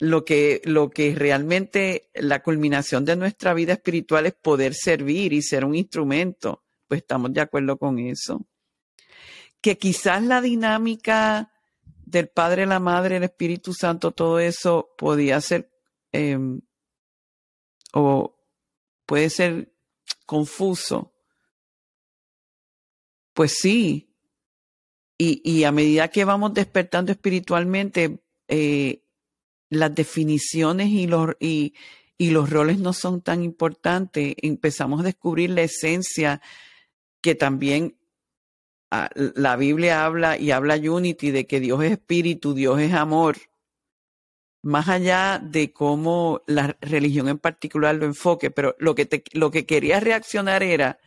lo 0.00 0.24
que, 0.24 0.62
lo 0.64 0.90
que 0.90 1.14
realmente 1.14 2.10
la 2.14 2.42
culminación 2.42 3.04
de 3.04 3.16
nuestra 3.16 3.54
vida 3.54 3.74
espiritual 3.74 4.26
es 4.26 4.34
poder 4.34 4.74
servir 4.74 5.32
y 5.32 5.42
ser 5.42 5.64
un 5.64 5.76
instrumento. 5.76 6.64
Pues 6.88 7.02
estamos 7.02 7.32
de 7.32 7.42
acuerdo 7.42 7.76
con 7.76 7.98
eso. 7.98 8.46
Que 9.60 9.78
quizás 9.78 10.22
la 10.22 10.40
dinámica 10.40 11.52
del 12.06 12.28
Padre, 12.28 12.64
la 12.66 12.80
Madre, 12.80 13.16
el 13.16 13.24
Espíritu 13.24 13.74
Santo, 13.74 14.12
todo 14.12 14.38
eso 14.38 14.94
podía 14.96 15.40
ser 15.40 15.70
em, 16.12 16.62
o 17.92 18.38
puede 19.04 19.28
ser 19.28 19.72
confuso. 20.24 21.12
Pues 23.34 23.58
sí. 23.58 24.14
Y, 25.18 25.42
y 25.44 25.64
a 25.64 25.72
medida 25.72 26.08
que 26.08 26.24
vamos 26.24 26.54
despertando 26.54 27.10
espiritualmente, 27.10 28.20
eh, 28.48 29.02
las 29.68 29.94
definiciones 29.94 30.88
y 30.88 31.06
los, 31.06 31.30
y, 31.40 31.74
y 32.16 32.30
los 32.30 32.50
roles 32.50 32.78
no 32.78 32.92
son 32.92 33.20
tan 33.20 33.42
importantes. 33.42 34.34
Empezamos 34.38 35.00
a 35.00 35.04
descubrir 35.04 35.50
la 35.50 35.62
esencia 35.62 36.40
que 37.20 37.34
también 37.34 37.96
la 38.90 39.56
Biblia 39.56 40.04
habla 40.04 40.38
y 40.38 40.50
habla 40.50 40.76
Unity 40.76 41.30
de 41.30 41.46
que 41.46 41.60
Dios 41.60 41.82
es 41.82 41.92
espíritu, 41.92 42.54
Dios 42.54 42.80
es 42.80 42.92
amor. 42.92 43.36
Más 44.62 44.88
allá 44.88 45.40
de 45.42 45.72
cómo 45.72 46.42
la 46.46 46.76
religión 46.80 47.28
en 47.28 47.38
particular 47.38 47.94
lo 47.94 48.04
enfoque, 48.04 48.50
pero 48.50 48.74
lo 48.78 48.94
que, 48.94 49.06
te, 49.06 49.22
lo 49.32 49.50
que 49.50 49.66
quería 49.66 50.00
reaccionar 50.00 50.62
era 50.62 50.98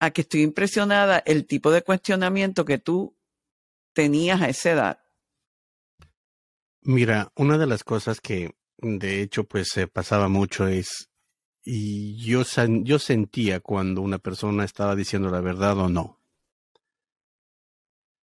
a 0.00 0.10
que 0.10 0.22
estoy 0.22 0.42
impresionada 0.42 1.18
el 1.24 1.46
tipo 1.46 1.70
de 1.70 1.82
cuestionamiento 1.82 2.64
que 2.64 2.78
tú 2.78 3.16
tenías 3.92 4.42
a 4.42 4.48
esa 4.48 4.70
edad. 4.70 4.98
Mira, 6.82 7.32
una 7.36 7.58
de 7.58 7.66
las 7.66 7.84
cosas 7.84 8.20
que 8.20 8.54
de 8.78 9.22
hecho 9.22 9.44
pues 9.44 9.68
se 9.68 9.86
pasaba 9.86 10.28
mucho 10.28 10.66
es 10.66 11.08
y 11.64 12.16
yo 12.16 12.42
yo 12.82 12.98
sentía 12.98 13.60
cuando 13.60 14.02
una 14.02 14.18
persona 14.18 14.64
estaba 14.64 14.94
diciendo 14.94 15.30
la 15.30 15.40
verdad 15.40 15.78
o 15.78 15.88
no. 15.88 16.20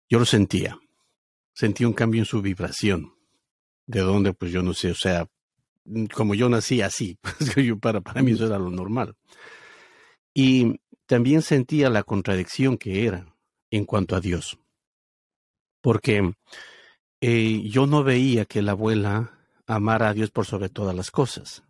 Yo 0.08 0.18
lo 0.18 0.26
sentía. 0.26 0.78
Sentía 1.54 1.88
un 1.88 1.94
cambio 1.94 2.20
en 2.20 2.26
su 2.26 2.42
vibración. 2.42 3.14
De 3.86 4.00
dónde 4.00 4.34
pues 4.34 4.52
yo 4.52 4.62
no 4.62 4.74
sé, 4.74 4.90
o 4.90 4.94
sea, 4.94 5.26
como 6.14 6.34
yo 6.34 6.48
nací 6.48 6.82
así, 6.82 7.18
pues 7.22 7.54
yo 7.56 7.78
para 7.78 8.00
para 8.00 8.22
mí 8.22 8.32
eso 8.32 8.46
era 8.46 8.58
lo 8.58 8.70
normal. 8.70 9.16
Y 10.34 10.80
también 11.06 11.42
sentía 11.42 11.90
la 11.90 12.02
contradicción 12.02 12.76
que 12.78 13.06
era 13.06 13.34
en 13.70 13.84
cuanto 13.84 14.14
a 14.14 14.20
Dios. 14.20 14.58
Porque 15.80 16.34
eh, 17.20 17.62
yo 17.68 17.86
no 17.86 18.04
veía 18.04 18.44
que 18.44 18.62
la 18.62 18.72
abuela 18.72 19.38
amara 19.66 20.10
a 20.10 20.14
Dios 20.14 20.30
por 20.30 20.46
sobre 20.46 20.68
todas 20.68 20.94
las 20.94 21.10
cosas. 21.10 21.64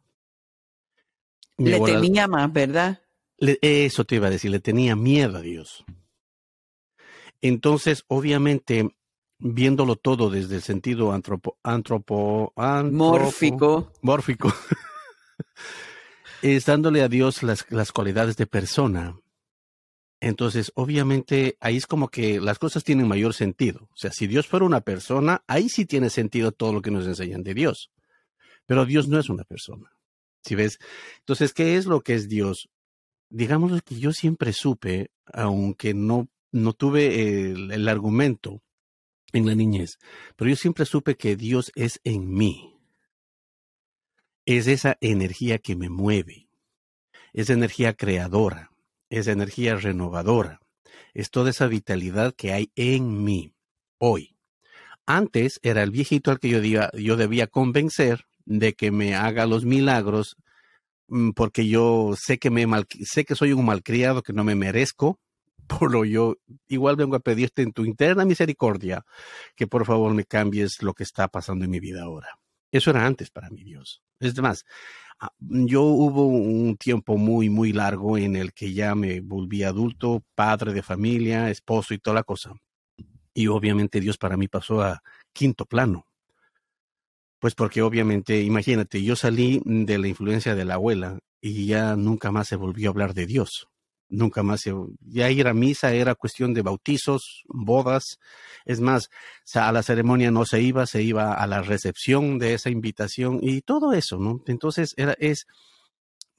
Le 1.69 1.81
tenía 1.81 2.27
más, 2.27 2.53
¿verdad? 2.53 3.01
eso 3.39 4.05
te 4.05 4.17
iba 4.17 4.27
a 4.27 4.31
decir, 4.31 4.51
le 4.51 4.61
tenía 4.61 4.97
miedo 4.97 5.39
a 5.39 5.41
Dios. 5.41 5.85
Entonces, 7.41 8.05
obviamente, 8.09 8.95
viéndolo 9.39 9.97
todo 9.97 10.29
desde 10.29 10.57
el 10.57 10.63
sentido 10.63 11.13
antropo, 11.13 11.57
antropo, 11.63 12.53
mórfico, 12.91 13.93
mórfico, 14.03 14.53
es 16.43 16.67
dándole 16.67 17.01
a 17.01 17.09
Dios 17.09 17.43
las, 17.43 17.65
las 17.71 17.93
cualidades 17.93 18.37
de 18.37 18.47
persona, 18.47 19.17
entonces, 20.21 20.71
obviamente, 20.75 21.57
ahí 21.61 21.79
es 21.79 21.87
como 21.87 22.09
que 22.09 22.41
las 22.41 22.59
cosas 22.59 22.85
tienen 22.85 23.09
mayor 23.09 23.33
sentido. 23.33 23.89
O 23.91 23.97
sea, 23.97 24.13
si 24.13 24.27
Dios 24.27 24.47
fuera 24.47 24.67
una 24.67 24.83
persona, 24.83 25.43
ahí 25.47 25.71
sí 25.71 25.87
tiene 25.87 26.11
sentido 26.11 26.53
todo 26.53 26.75
lo 26.75 26.83
que 26.83 26.91
nos 26.91 27.07
enseñan 27.07 27.43
de 27.43 27.55
Dios. 27.55 27.91
Pero 28.67 28.85
Dios 28.85 29.09
no 29.09 29.19
es 29.19 29.31
una 29.31 29.45
persona. 29.45 29.91
¿Sí 30.45 30.55
ves? 30.55 30.79
Entonces, 31.19 31.53
¿qué 31.53 31.77
es 31.77 31.87
lo 31.87 32.01
que 32.01 32.15
es 32.15 32.29
Dios? 32.29 32.69
Digamos 33.29 33.81
que 33.83 33.99
yo 33.99 34.13
siempre 34.13 34.53
supe, 34.53 35.11
aunque 35.33 35.95
no, 35.95 36.29
no 36.51 36.73
tuve 36.73 37.53
el, 37.53 37.89
argumento 37.89 38.63
en 39.33 39.47
la 39.47 39.55
niñez, 39.55 39.99
pero 40.37 40.51
yo 40.51 40.57
siempre 40.57 40.85
supe 40.87 41.17
que 41.17 41.37
Dios 41.37 41.71
es 41.75 42.01
en 42.05 42.33
mí. 42.33 42.77
Es 44.47 44.67
esa 44.67 44.97
energía 45.01 45.59
que 45.59 45.77
me 45.77 45.89
mueve. 45.89 46.49
Es 47.33 47.51
energía 47.51 47.95
creadora 47.95 48.71
es 49.11 49.27
energía 49.27 49.75
renovadora, 49.75 50.61
es 51.13 51.31
toda 51.31 51.51
esa 51.51 51.67
vitalidad 51.67 52.33
que 52.35 52.53
hay 52.53 52.71
en 52.77 53.25
mí 53.25 53.53
hoy. 53.99 54.37
Antes 55.05 55.59
era 55.63 55.83
el 55.83 55.91
viejito 55.91 56.31
al 56.31 56.39
que 56.39 56.49
yo, 56.49 56.61
yo 56.93 57.17
debía 57.17 57.49
convencer 57.49 58.27
de 58.45 58.75
que 58.75 58.91
me 58.91 59.15
haga 59.15 59.47
los 59.47 59.65
milagros 59.65 60.37
mm, 61.09 61.31
porque 61.31 61.69
yo 61.69 62.15
sé 62.17 62.39
que 62.39 62.51
me 62.51 62.67
sé 63.05 63.25
que 63.25 63.35
soy 63.35 63.53
un 63.53 63.65
malcriado 63.65 64.23
que 64.23 64.33
no 64.33 64.45
me 64.45 64.55
merezco, 64.55 65.19
por 65.67 65.93
lo 65.93 66.05
yo 66.05 66.37
igual 66.69 66.97
vengo 66.97 67.17
a 67.17 67.21
pedirte 67.21 67.63
en 67.63 67.73
tu 67.73 67.85
interna 67.85 68.25
misericordia 68.25 69.05
que 69.57 69.67
por 69.67 69.87
favor 69.87 70.15
me 70.15 70.25
cambies 70.25 70.83
lo 70.83 70.95
que 70.95 71.05
está 71.05 71.29
pasando 71.29 71.65
en 71.65 71.71
mi 71.71 71.81
vida 71.81 72.03
ahora. 72.03 72.39
Eso 72.73 72.91
era 72.91 73.05
antes 73.05 73.31
para 73.31 73.51
mi 73.51 73.65
Dios. 73.65 74.01
Es 74.21 74.41
más, 74.41 74.65
Ah, 75.23 75.33
yo 75.39 75.83
hubo 75.83 76.27
un 76.27 76.79
tiempo 76.79 77.19
muy, 77.19 77.51
muy 77.51 77.75
largo 77.75 78.17
en 78.17 78.37
el 78.37 78.55
que 78.55 78.73
ya 78.73 78.95
me 78.95 79.21
volví 79.21 79.63
adulto, 79.63 80.25
padre 80.35 80.73
de 80.73 80.83
familia, 80.83 81.51
esposo 81.51 81.93
y 81.93 81.99
toda 81.99 82.15
la 82.15 82.23
cosa. 82.23 82.55
Y 83.35 83.47
obviamente 83.49 84.01
Dios 84.01 84.17
para 84.17 84.39
mí 84.39 84.49
pasó 84.49 84.81
a 84.83 85.03
quinto 85.35 85.67
plano. 85.67 86.07
Pues 87.41 87.55
porque 87.55 87.83
obviamente, 87.83 88.43
imagínate, 88.43 89.03
yo 89.03 89.17
salí 89.17 89.61
de 89.65 89.99
la 89.99 90.09
influencia 90.09 90.55
de 90.55 90.65
la 90.65 90.75
abuela 90.75 91.19
y 91.41 91.67
ya 91.67 91.97
nunca 91.97 92.31
más 92.31 92.49
se 92.49 92.57
volvió 92.57 92.91
a 92.91 92.93
hablar 92.93 93.15
de 93.15 93.27
Dios 93.27 93.71
nunca 94.11 94.43
más 94.43 94.61
se, 94.61 94.75
ya 95.01 95.31
ir 95.31 95.47
a 95.47 95.55
misa 95.55 95.95
era 95.95 96.15
cuestión 96.15 96.53
de 96.53 96.63
bautizos, 96.63 97.45
bodas, 97.47 98.19
es 98.65 98.81
más, 98.81 99.09
a 99.55 99.73
la 99.73 99.83
ceremonia 99.83 100.31
no 100.31 100.45
se 100.45 100.61
iba, 100.61 100.85
se 100.87 101.03
iba 101.03 101.33
a 101.33 101.47
la 101.47 101.63
recepción 101.63 102.39
de 102.39 102.55
esa 102.55 102.71
invitación 102.71 103.39
y 103.41 103.63
todo 103.63 103.93
eso, 103.93 104.19
¿no? 104.19 104.43
Entonces 104.47 104.93
era, 104.97 105.15
es, 105.19 105.47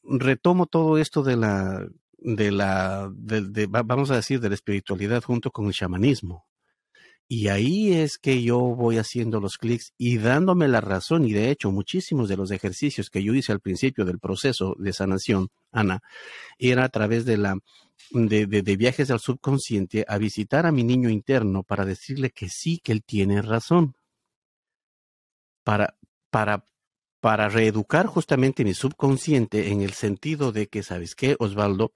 retomo 0.04 0.68
todo 0.68 0.98
esto 0.98 1.24
de 1.24 1.38
la, 1.38 1.88
de 2.18 2.52
la, 2.52 3.10
de, 3.14 3.68
vamos 3.68 4.12
a 4.12 4.16
decir, 4.16 4.40
de 4.40 4.50
la 4.50 4.56
espiritualidad 4.56 5.24
junto 5.24 5.52
con 5.52 5.66
el 5.68 5.74
chamanismo. 5.74 6.46
Y 7.34 7.48
ahí 7.48 7.94
es 7.94 8.18
que 8.18 8.44
yo 8.44 8.60
voy 8.60 8.98
haciendo 8.98 9.40
los 9.40 9.58
clics 9.58 9.94
y 9.98 10.18
dándome 10.18 10.68
la 10.68 10.82
razón. 10.82 11.24
Y 11.24 11.32
de 11.32 11.50
hecho, 11.50 11.72
muchísimos 11.72 12.28
de 12.28 12.36
los 12.36 12.52
ejercicios 12.52 13.10
que 13.10 13.24
yo 13.24 13.34
hice 13.34 13.54
al 13.54 13.62
principio 13.62 14.04
del 14.04 14.20
proceso 14.20 14.76
de 14.78 14.92
sanación, 14.92 15.48
Ana, 15.72 16.02
era 16.60 16.84
a 16.84 16.90
través 16.90 17.24
de 17.24 17.38
la 17.38 17.58
de, 18.10 18.76
viajes 18.76 19.12
al 19.12 19.22
subconsciente 19.22 20.04
a 20.10 20.18
visitar 20.18 20.66
a 20.66 20.74
mi 20.74 20.84
niño 20.84 21.10
interno 21.10 21.64
para 21.64 21.86
decirle 21.86 22.32
que 22.32 22.50
sí, 22.50 22.82
que 22.84 22.92
él 22.92 23.02
tiene 23.02 23.42
razón. 23.42 23.96
Para, 25.64 25.96
para, 26.32 26.68
para 27.22 27.48
reeducar 27.48 28.08
justamente 28.08 28.66
mi 28.66 28.74
subconsciente 28.74 29.72
en 29.72 29.80
el 29.80 29.94
sentido 29.94 30.52
de 30.52 30.68
que, 30.68 30.84
¿sabes 30.84 31.16
qué, 31.16 31.38
Osvaldo? 31.40 31.94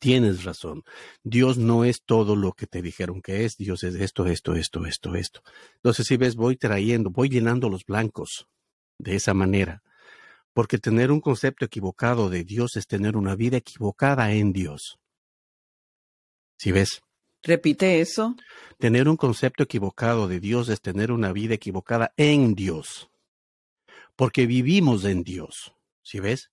Tienes 0.00 0.44
razón. 0.44 0.82
Dios 1.22 1.58
no 1.58 1.84
es 1.84 2.02
todo 2.02 2.34
lo 2.34 2.52
que 2.52 2.66
te 2.66 2.80
dijeron 2.80 3.20
que 3.20 3.44
es. 3.44 3.58
Dios 3.58 3.84
es 3.84 3.94
esto, 3.96 4.26
esto, 4.26 4.54
esto, 4.54 4.86
esto, 4.86 5.14
esto. 5.14 5.42
Entonces, 5.74 6.06
si 6.06 6.16
ves, 6.16 6.36
voy 6.36 6.56
trayendo, 6.56 7.10
voy 7.10 7.28
llenando 7.28 7.68
los 7.68 7.84
blancos 7.84 8.48
de 8.98 9.16
esa 9.16 9.34
manera. 9.34 9.82
Porque 10.54 10.78
tener 10.78 11.12
un 11.12 11.20
concepto 11.20 11.66
equivocado 11.66 12.30
de 12.30 12.44
Dios 12.44 12.76
es 12.76 12.86
tener 12.86 13.14
una 13.14 13.36
vida 13.36 13.58
equivocada 13.58 14.32
en 14.32 14.54
Dios. 14.54 14.98
Si 16.56 16.72
ves? 16.72 17.02
Repite 17.42 18.00
eso. 18.00 18.36
Tener 18.78 19.06
un 19.06 19.18
concepto 19.18 19.64
equivocado 19.64 20.28
de 20.28 20.40
Dios 20.40 20.70
es 20.70 20.80
tener 20.80 21.12
una 21.12 21.32
vida 21.32 21.54
equivocada 21.54 22.14
en 22.16 22.54
Dios. 22.54 23.10
Porque 24.16 24.46
vivimos 24.46 25.04
en 25.04 25.24
Dios. 25.24 25.74
¿Sí 26.02 26.20
ves? 26.20 26.50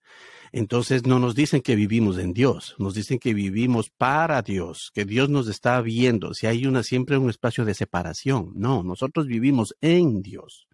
Entonces 0.51 1.05
no 1.05 1.19
nos 1.19 1.35
dicen 1.35 1.61
que 1.61 1.75
vivimos 1.75 2.17
en 2.17 2.33
Dios, 2.33 2.75
nos 2.79 2.93
dicen 2.93 3.19
que 3.19 3.33
vivimos 3.33 3.89
para 3.89 4.41
Dios, 4.41 4.91
que 4.93 5.05
Dios 5.05 5.29
nos 5.29 5.47
está 5.47 5.81
viendo. 5.81 6.33
Si 6.33 6.47
hay 6.47 6.65
una 6.65 6.83
siempre 6.83 7.17
un 7.17 7.29
espacio 7.29 7.65
de 7.65 7.73
separación, 7.73 8.51
no, 8.55 8.83
nosotros 8.83 9.27
vivimos 9.27 9.75
en 9.81 10.21
Dios. 10.21 10.67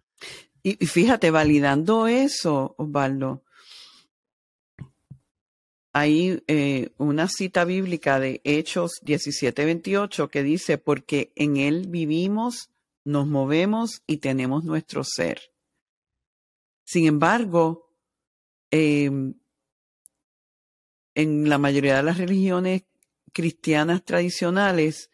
Y 0.62 0.74
fíjate, 0.86 1.30
validando 1.30 2.06
eso, 2.06 2.74
Osvaldo, 2.78 3.44
hay 5.92 6.42
eh, 6.48 6.90
una 6.98 7.28
cita 7.28 7.64
bíblica 7.64 8.18
de 8.18 8.40
Hechos 8.42 9.00
17:28 9.04 10.28
que 10.28 10.42
dice, 10.42 10.76
porque 10.76 11.32
en 11.36 11.56
Él 11.56 11.86
vivimos, 11.88 12.70
nos 13.04 13.26
movemos 13.28 14.02
y 14.06 14.16
tenemos 14.16 14.64
nuestro 14.64 15.04
ser. 15.04 15.52
Sin 16.84 17.06
embargo, 17.06 17.93
eh, 18.76 19.08
en 21.14 21.48
la 21.48 21.58
mayoría 21.58 21.96
de 21.96 22.02
las 22.02 22.18
religiones 22.18 22.82
cristianas 23.32 24.04
tradicionales 24.04 25.12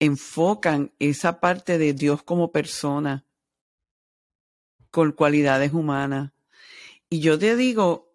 enfocan 0.00 0.92
esa 0.98 1.38
parte 1.38 1.78
de 1.78 1.92
Dios 1.92 2.24
como 2.24 2.50
persona 2.50 3.24
con 4.90 5.12
cualidades 5.12 5.72
humanas. 5.72 6.32
Y 7.08 7.20
yo 7.20 7.38
te 7.38 7.54
digo, 7.54 8.12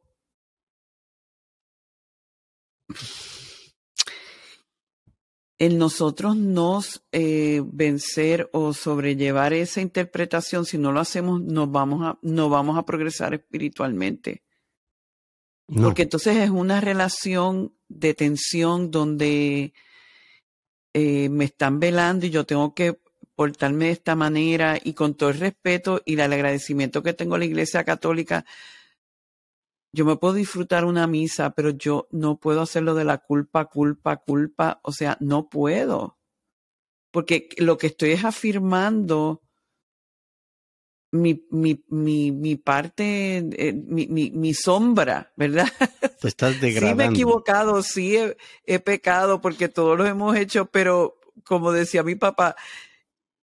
en 5.61 5.77
nosotros 5.77 6.35
nos 6.35 7.03
eh, 7.11 7.61
vencer 7.63 8.49
o 8.51 8.73
sobrellevar 8.73 9.53
esa 9.53 9.79
interpretación, 9.79 10.65
si 10.65 10.79
no 10.79 10.91
lo 10.91 10.99
hacemos, 10.99 11.39
nos 11.39 11.71
vamos 11.71 12.01
a, 12.03 12.17
no 12.23 12.49
vamos 12.49 12.79
a 12.79 12.83
progresar 12.83 13.35
espiritualmente. 13.35 14.41
Porque 15.67 16.01
entonces 16.01 16.37
es 16.37 16.49
una 16.49 16.81
relación 16.81 17.75
de 17.87 18.15
tensión 18.15 18.89
donde 18.89 19.75
eh, 20.95 21.29
me 21.29 21.45
están 21.45 21.79
velando 21.79 22.25
y 22.25 22.31
yo 22.31 22.43
tengo 22.43 22.73
que 22.73 22.99
portarme 23.35 23.85
de 23.85 23.91
esta 23.91 24.15
manera 24.15 24.79
y 24.83 24.93
con 24.93 25.13
todo 25.13 25.29
el 25.29 25.37
respeto 25.37 26.01
y 26.07 26.13
el 26.13 26.33
agradecimiento 26.33 27.03
que 27.03 27.13
tengo 27.13 27.35
a 27.35 27.37
la 27.37 27.45
Iglesia 27.45 27.83
Católica, 27.83 28.45
yo 29.93 30.05
me 30.05 30.15
puedo 30.15 30.33
disfrutar 30.33 30.85
una 30.85 31.05
misa, 31.07 31.51
pero 31.51 31.71
yo 31.71 32.07
no 32.11 32.37
puedo 32.37 32.61
hacerlo 32.61 32.95
de 32.95 33.03
la 33.03 33.17
culpa, 33.17 33.65
culpa, 33.65 34.17
culpa. 34.17 34.79
O 34.83 34.91
sea, 34.91 35.17
no 35.19 35.49
puedo. 35.49 36.17
Porque 37.11 37.49
lo 37.57 37.77
que 37.77 37.87
estoy 37.87 38.11
es 38.11 38.23
afirmando 38.23 39.41
mi, 41.11 41.45
mi, 41.51 41.83
mi, 41.89 42.31
mi 42.31 42.55
parte, 42.55 43.37
eh, 43.37 43.73
mi, 43.73 44.07
mi, 44.07 44.31
mi, 44.31 44.53
sombra, 44.53 45.33
¿verdad? 45.35 45.67
Te 46.21 46.27
estás 46.29 46.61
degradando. 46.61 46.89
Sí 46.89 46.95
me 46.95 47.03
he 47.03 47.07
equivocado, 47.09 47.83
sí 47.83 48.15
he, 48.15 48.37
he, 48.65 48.79
pecado 48.79 49.41
porque 49.41 49.67
todos 49.67 49.97
lo 49.97 50.05
hemos 50.05 50.37
hecho, 50.37 50.67
pero 50.67 51.19
como 51.43 51.73
decía 51.73 52.01
mi 52.03 52.15
papá, 52.15 52.55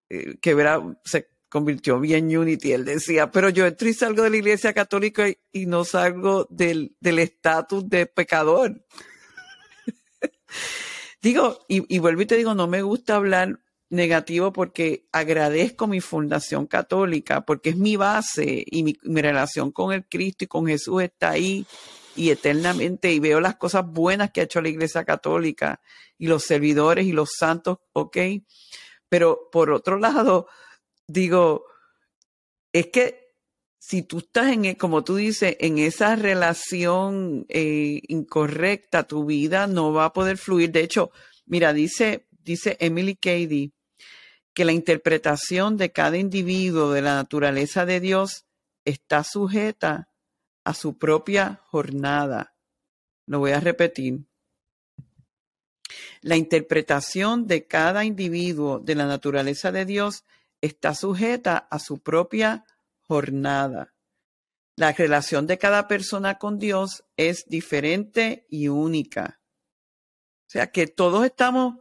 eh, 0.08 0.38
que 0.40 0.54
verá, 0.54 0.82
se 1.04 1.28
convirtió 1.48 1.98
bien 2.00 2.36
Unity, 2.36 2.72
él 2.72 2.84
decía, 2.84 3.30
pero 3.30 3.48
yo 3.48 3.66
entro 3.66 3.88
y 3.88 3.94
salgo 3.94 4.22
de 4.22 4.30
la 4.30 4.36
iglesia 4.36 4.72
católica 4.72 5.26
y, 5.52 5.66
no 5.66 5.84
salgo 5.84 6.46
del 6.50 6.94
estatus 7.00 7.88
de 7.88 8.06
pecador. 8.06 8.84
digo, 11.22 11.64
y, 11.68 11.98
vuelvo 11.98 12.22
y 12.22 12.26
te 12.26 12.36
digo, 12.36 12.54
no 12.54 12.66
me 12.66 12.82
gusta 12.82 13.16
hablar 13.16 13.60
negativo 13.90 14.52
porque 14.52 15.06
agradezco 15.12 15.86
mi 15.86 16.00
fundación 16.00 16.66
católica, 16.66 17.40
porque 17.42 17.70
es 17.70 17.76
mi 17.76 17.96
base 17.96 18.64
y 18.66 18.82
mi, 18.82 18.96
mi 19.02 19.22
relación 19.22 19.72
con 19.72 19.92
el 19.92 20.06
Cristo 20.06 20.44
y 20.44 20.48
con 20.48 20.66
Jesús 20.66 21.02
está 21.02 21.30
ahí 21.30 21.66
y 22.14 22.30
eternamente 22.30 23.12
y 23.12 23.20
veo 23.20 23.40
las 23.40 23.56
cosas 23.56 23.86
buenas 23.86 24.32
que 24.32 24.40
ha 24.40 24.44
hecho 24.44 24.60
la 24.60 24.68
iglesia 24.68 25.04
católica 25.04 25.80
y 26.18 26.26
los 26.26 26.42
servidores 26.42 27.06
y 27.06 27.12
los 27.12 27.30
santos, 27.38 27.78
ok. 27.92 28.18
Pero 29.08 29.48
por 29.50 29.70
otro 29.70 29.98
lado, 29.98 30.48
digo, 31.08 31.64
es 32.72 32.86
que 32.88 33.28
si 33.78 34.02
tú 34.02 34.18
estás 34.18 34.52
en, 34.52 34.74
como 34.74 35.02
tú 35.02 35.16
dices, 35.16 35.56
en 35.60 35.78
esa 35.78 36.14
relación 36.14 37.46
eh, 37.48 38.02
incorrecta, 38.08 39.04
tu 39.04 39.24
vida 39.24 39.66
no 39.66 39.92
va 39.92 40.06
a 40.06 40.12
poder 40.12 40.36
fluir. 40.36 40.70
De 40.70 40.82
hecho, 40.82 41.10
mira, 41.46 41.72
dice, 41.72 42.26
dice 42.30 42.76
Emily 42.80 43.16
Cady 43.16 43.72
que 44.52 44.64
la 44.64 44.72
interpretación 44.72 45.76
de 45.76 45.92
cada 45.92 46.18
individuo 46.18 46.90
de 46.90 47.00
la 47.00 47.14
naturaleza 47.14 47.86
de 47.86 48.00
Dios 48.00 48.44
está 48.84 49.22
sujeta 49.22 50.08
a 50.64 50.74
su 50.74 50.98
propia 50.98 51.62
jornada. 51.66 52.54
Lo 53.26 53.38
voy 53.38 53.52
a 53.52 53.60
repetir. 53.60 54.26
La 56.20 56.36
interpretación 56.36 57.46
de 57.46 57.66
cada 57.66 58.04
individuo 58.04 58.80
de 58.80 58.96
la 58.96 59.06
naturaleza 59.06 59.70
de 59.70 59.84
Dios 59.84 60.24
está 60.60 60.94
sujeta 60.94 61.56
a 61.56 61.78
su 61.78 61.98
propia 61.98 62.64
jornada. 63.00 63.94
La 64.76 64.92
relación 64.92 65.46
de 65.46 65.58
cada 65.58 65.88
persona 65.88 66.38
con 66.38 66.58
Dios 66.58 67.04
es 67.16 67.44
diferente 67.46 68.46
y 68.48 68.68
única. 68.68 69.40
O 70.46 70.50
sea 70.50 70.70
que 70.70 70.86
todos 70.86 71.24
estamos 71.24 71.76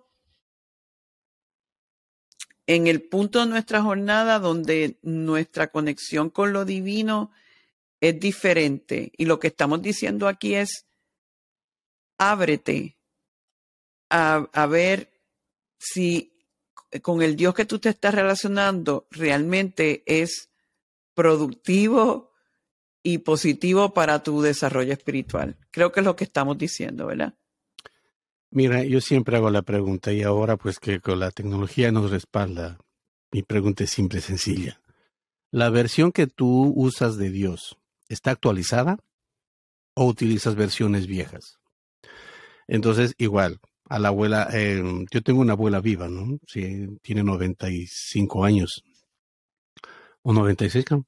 en 2.65 2.87
el 2.87 3.07
punto 3.07 3.39
de 3.39 3.45
nuestra 3.45 3.81
jornada 3.81 4.39
donde 4.39 4.99
nuestra 5.01 5.67
conexión 5.67 6.29
con 6.29 6.53
lo 6.53 6.65
divino 6.65 7.31
es 8.01 8.19
diferente. 8.19 9.11
Y 9.17 9.25
lo 9.25 9.39
que 9.39 9.47
estamos 9.47 9.81
diciendo 9.81 10.27
aquí 10.27 10.55
es, 10.55 10.85
ábrete 12.17 12.97
a, 14.09 14.49
a 14.51 14.65
ver 14.65 15.13
si 15.77 16.36
con 17.01 17.21
el 17.21 17.35
Dios 17.35 17.53
que 17.53 17.65
tú 17.65 17.79
te 17.79 17.89
estás 17.89 18.13
relacionando 18.13 19.07
realmente 19.11 20.03
es 20.05 20.49
productivo 21.13 22.31
y 23.03 23.19
positivo 23.19 23.93
para 23.93 24.21
tu 24.21 24.41
desarrollo 24.41 24.93
espiritual. 24.93 25.57
Creo 25.71 25.91
que 25.91 26.01
es 26.01 26.05
lo 26.05 26.15
que 26.15 26.25
estamos 26.25 26.57
diciendo, 26.57 27.07
¿verdad? 27.07 27.33
Mira, 28.49 28.83
yo 28.83 29.01
siempre 29.01 29.37
hago 29.37 29.49
la 29.49 29.61
pregunta 29.61 30.13
y 30.13 30.23
ahora 30.23 30.57
pues 30.57 30.79
que 30.79 30.99
con 30.99 31.19
la 31.19 31.31
tecnología 31.31 31.91
nos 31.91 32.11
respalda, 32.11 32.77
mi 33.31 33.43
pregunta 33.43 33.83
es 33.83 33.89
simple, 33.89 34.21
sencilla. 34.21 34.81
¿La 35.51 35.69
versión 35.69 36.11
que 36.11 36.27
tú 36.27 36.73
usas 36.75 37.17
de 37.17 37.29
Dios 37.29 37.77
está 38.09 38.31
actualizada 38.31 38.99
o 39.95 40.05
utilizas 40.05 40.55
versiones 40.55 41.07
viejas? 41.07 41.59
Entonces, 42.67 43.15
igual, 43.17 43.59
a 43.89 43.99
la 43.99 44.09
abuela, 44.09 44.49
eh, 44.53 44.83
yo 45.11 45.21
tengo 45.21 45.41
una 45.41 45.53
abuela 45.53 45.79
viva, 45.79 46.07
¿no? 46.07 46.39
Sí, 46.45 46.87
tiene 47.01 47.23
95 47.23 48.43
años, 48.43 48.83
o 50.21 50.33
96, 50.33 50.85
creo. 50.85 51.05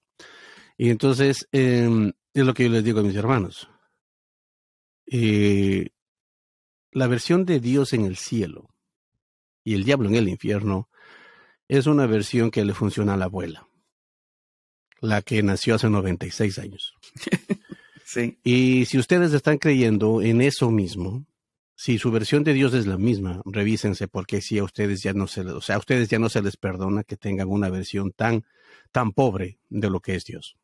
Y 0.78 0.90
entonces, 0.90 1.48
eh, 1.52 2.12
es 2.34 2.46
lo 2.46 2.54
que 2.54 2.64
yo 2.64 2.70
les 2.70 2.84
digo 2.84 3.02
a 3.02 3.04
mis 3.04 3.16
hermanos. 3.16 3.70
Eh, 5.08 5.90
la 6.92 7.08
versión 7.08 7.46
de 7.46 7.60
Dios 7.60 7.94
en 7.94 8.06
el 8.06 8.16
cielo 8.16 8.70
y 9.64 9.74
el 9.74 9.84
diablo 9.84 10.08
en 10.08 10.16
el 10.16 10.30
infierno 10.30 10.90
es 11.68 11.86
una 11.86 12.06
versión 12.06 12.50
que 12.50 12.64
le 12.64 12.74
funciona 12.74 13.14
a 13.14 13.18
la 13.18 13.26
abuela, 13.26 13.68
la 15.02 15.22
que 15.22 15.44
nació 15.44 15.76
hace 15.76 15.90
96 15.90 16.60
años. 16.60 16.94
sí. 18.06 18.40
Y 18.44 18.86
si 18.86 18.98
ustedes 18.98 19.34
están 19.34 19.58
creyendo 19.58 20.22
en 20.22 20.42
eso 20.42 20.72
mismo, 20.72 21.26
si 21.80 21.98
su 21.98 22.12
versión 22.12 22.44
de 22.44 22.52
Dios 22.52 22.74
es 22.74 22.88
la 22.88 22.98
misma, 22.98 23.42
revísense 23.46 24.10
porque 24.10 24.42
si 24.42 24.58
a 24.58 24.66
ustedes 24.66 25.02
ya 25.02 25.14
no 25.14 25.28
se, 25.28 25.44
o 25.44 25.62
sea, 25.62 25.78
a 25.78 25.80
ustedes 25.80 26.10
ya 26.10 26.20
no 26.20 26.28
se 26.28 26.42
les 26.42 26.58
perdona 26.58 27.06
que 27.06 27.16
tengan 27.16 27.48
una 27.48 27.70
versión 27.70 28.12
tan, 28.12 28.44
tan 28.92 29.14
pobre 29.14 29.60
de 29.70 29.90
lo 29.90 30.02
que 30.02 30.16
es 30.16 30.26
Dios. 30.26 30.58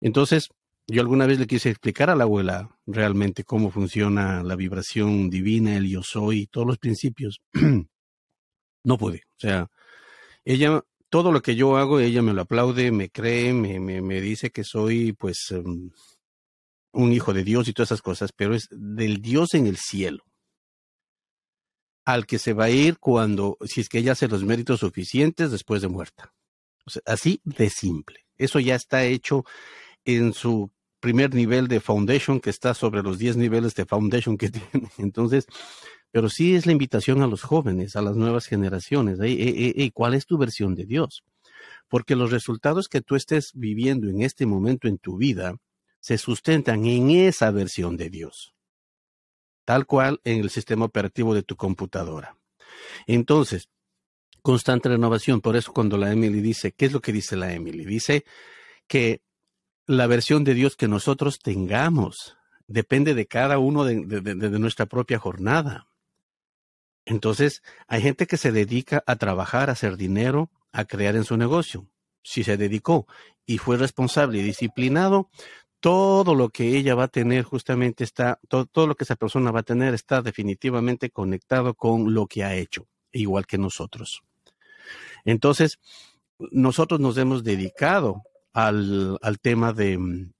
Entonces, 0.00 0.48
yo 0.86 1.02
alguna 1.02 1.26
vez 1.26 1.38
le 1.38 1.46
quise 1.46 1.68
explicar 1.68 2.08
a 2.08 2.14
la 2.14 2.24
abuela 2.24 2.78
realmente 2.86 3.44
cómo 3.44 3.70
funciona 3.70 4.42
la 4.42 4.56
vibración 4.56 5.28
divina, 5.28 5.76
el 5.76 5.86
yo 5.86 6.02
soy, 6.02 6.46
todos 6.46 6.66
los 6.66 6.78
principios. 6.78 7.42
no 8.84 8.96
pude. 8.96 9.24
O 9.36 9.40
sea, 9.40 9.70
ella, 10.46 10.82
todo 11.10 11.30
lo 11.30 11.42
que 11.42 11.56
yo 11.56 11.76
hago, 11.76 12.00
ella 12.00 12.22
me 12.22 12.32
lo 12.32 12.40
aplaude, 12.40 12.90
me 12.90 13.10
cree, 13.10 13.52
me, 13.52 13.80
me, 13.80 14.00
me 14.00 14.22
dice 14.22 14.48
que 14.48 14.64
soy, 14.64 15.12
pues, 15.12 15.50
um, 15.50 15.90
un 16.96 17.12
hijo 17.12 17.32
de 17.32 17.44
Dios 17.44 17.68
y 17.68 17.72
todas 17.72 17.88
esas 17.88 18.02
cosas, 18.02 18.32
pero 18.34 18.54
es 18.54 18.68
del 18.70 19.20
Dios 19.20 19.54
en 19.54 19.66
el 19.66 19.76
cielo, 19.76 20.24
al 22.04 22.26
que 22.26 22.38
se 22.38 22.52
va 22.52 22.64
a 22.64 22.70
ir 22.70 22.98
cuando, 22.98 23.58
si 23.64 23.80
es 23.80 23.88
que 23.88 23.98
ella 23.98 24.12
hace 24.12 24.28
los 24.28 24.44
méritos 24.44 24.80
suficientes 24.80 25.50
después 25.50 25.82
de 25.82 25.88
muerta. 25.88 26.32
así 27.04 27.40
de 27.44 27.68
simple. 27.70 28.26
Eso 28.38 28.60
ya 28.60 28.74
está 28.74 29.04
hecho 29.04 29.44
en 30.04 30.32
su 30.32 30.70
primer 31.00 31.34
nivel 31.34 31.68
de 31.68 31.80
foundation, 31.80 32.40
que 32.40 32.50
está 32.50 32.74
sobre 32.74 33.02
los 33.02 33.18
10 33.18 33.36
niveles 33.36 33.74
de 33.74 33.86
foundation 33.86 34.36
que 34.38 34.50
tiene. 34.72 34.90
Entonces, 34.98 35.46
pero 36.10 36.30
sí 36.30 36.54
es 36.54 36.66
la 36.66 36.72
invitación 36.72 37.22
a 37.22 37.26
los 37.26 37.42
jóvenes, 37.42 37.96
a 37.96 38.02
las 38.02 38.16
nuevas 38.16 38.46
generaciones. 38.46 39.18
¿Cuál 39.92 40.14
es 40.14 40.26
tu 40.26 40.38
versión 40.38 40.74
de 40.74 40.86
Dios? 40.86 41.24
Porque 41.88 42.16
los 42.16 42.30
resultados 42.30 42.88
que 42.88 43.02
tú 43.02 43.16
estés 43.16 43.50
viviendo 43.54 44.08
en 44.08 44.22
este 44.22 44.46
momento 44.46 44.88
en 44.88 44.98
tu 44.98 45.16
vida, 45.16 45.56
se 46.06 46.18
sustentan 46.18 46.86
en 46.86 47.10
esa 47.10 47.50
versión 47.50 47.96
de 47.96 48.10
Dios, 48.10 48.54
tal 49.64 49.86
cual 49.86 50.20
en 50.22 50.38
el 50.38 50.50
sistema 50.50 50.84
operativo 50.84 51.34
de 51.34 51.42
tu 51.42 51.56
computadora. 51.56 52.38
Entonces, 53.08 53.70
constante 54.40 54.88
renovación. 54.88 55.40
Por 55.40 55.56
eso 55.56 55.72
cuando 55.72 55.96
la 55.96 56.12
Emily 56.12 56.40
dice, 56.40 56.70
¿qué 56.70 56.86
es 56.86 56.92
lo 56.92 57.00
que 57.00 57.12
dice 57.12 57.34
la 57.34 57.52
Emily? 57.52 57.84
Dice 57.84 58.24
que 58.86 59.20
la 59.84 60.06
versión 60.06 60.44
de 60.44 60.54
Dios 60.54 60.76
que 60.76 60.86
nosotros 60.86 61.40
tengamos 61.40 62.36
depende 62.68 63.14
de 63.14 63.26
cada 63.26 63.58
uno 63.58 63.82
de, 63.82 63.96
nuestra 64.60 64.86
propia 64.86 65.18
jornada. 65.18 65.88
Entonces, 67.04 67.64
hay 67.88 68.00
gente 68.00 68.28
que 68.28 68.36
se 68.36 68.52
dedica 68.52 69.02
a 69.08 69.16
trabajar, 69.16 69.70
a 69.70 69.72
hacer 69.72 69.96
dinero, 69.96 70.52
a 70.70 70.84
crear 70.84 71.16
en 71.16 71.24
su 71.24 71.36
negocio. 71.36 71.88
Si 72.22 72.44
se 72.44 72.56
dedicó 72.56 73.08
y 73.44 73.58
fue 73.58 73.76
responsable 73.76 74.38
y 74.38 74.42
disciplinado, 74.42 75.30
todo 75.86 76.34
lo 76.34 76.48
que 76.48 76.76
ella 76.76 76.96
va 76.96 77.04
a 77.04 77.08
tener 77.08 77.44
justamente 77.44 78.02
está, 78.02 78.40
todo, 78.48 78.88
lo 78.88 78.96
que 78.96 79.04
esa 79.04 79.14
persona 79.14 79.52
va 79.52 79.60
a 79.60 79.62
tener 79.62 79.94
está 79.94 80.20
definitivamente 80.20 81.10
conectado 81.10 81.74
con 81.74 82.12
lo 82.12 82.26
que 82.26 82.42
ha 82.42 82.56
hecho, 82.56 82.88
igual 83.12 83.46
que 83.46 83.56
nosotros. 83.56 84.22
Entonces, 85.24 85.78
nosotros 86.50 86.98
nos 86.98 87.16
hemos 87.18 87.44
dedicado 87.44 88.24
al, 88.52 89.16
al 89.22 89.38
tema 89.38 89.72
de 89.72 89.96
mm, 89.96 90.32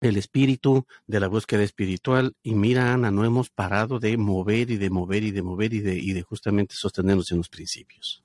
el 0.00 0.16
espíritu, 0.16 0.84
de 1.06 1.20
la 1.20 1.28
búsqueda 1.28 1.62
espiritual, 1.62 2.34
y 2.42 2.56
mira, 2.56 2.92
Ana, 2.92 3.12
no 3.12 3.24
hemos 3.24 3.50
parado 3.50 4.00
de 4.00 4.16
mover 4.16 4.68
y 4.72 4.78
de 4.78 4.90
mover 4.90 5.22
y 5.22 5.30
de 5.30 5.42
mover 5.42 5.74
y 5.74 5.80
de, 5.80 5.94
y 5.94 6.12
de 6.12 6.22
justamente 6.22 6.74
sostenernos 6.74 7.30
en 7.30 7.38
los 7.38 7.48
principios. 7.48 8.24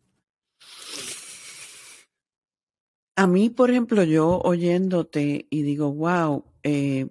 A 3.18 3.26
mí, 3.26 3.50
por 3.50 3.72
ejemplo, 3.72 4.04
yo 4.04 4.40
oyéndote 4.44 5.48
y 5.50 5.64
digo, 5.64 5.92
wow, 5.92 6.46
eh, 6.62 7.08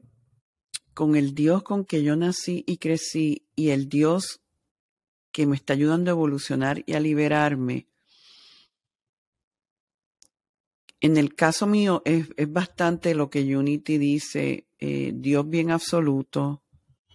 con 0.94 1.16
el 1.16 1.34
Dios 1.34 1.64
con 1.64 1.84
que 1.84 2.04
yo 2.04 2.14
nací 2.14 2.62
y 2.64 2.76
crecí 2.76 3.44
y 3.56 3.70
el 3.70 3.88
Dios 3.88 4.40
que 5.32 5.46
me 5.46 5.56
está 5.56 5.72
ayudando 5.72 6.10
a 6.10 6.14
evolucionar 6.14 6.84
y 6.86 6.92
a 6.92 7.00
liberarme, 7.00 7.88
en 11.00 11.16
el 11.16 11.34
caso 11.34 11.66
mío 11.66 12.02
es, 12.04 12.28
bastante 12.48 13.14
lo 13.16 13.28
que 13.28 13.56
Unity 13.56 13.98
dice, 13.98 14.68
eh, 14.78 15.12
Dios 15.12 15.50
bien 15.50 15.72
absoluto, 15.72 16.62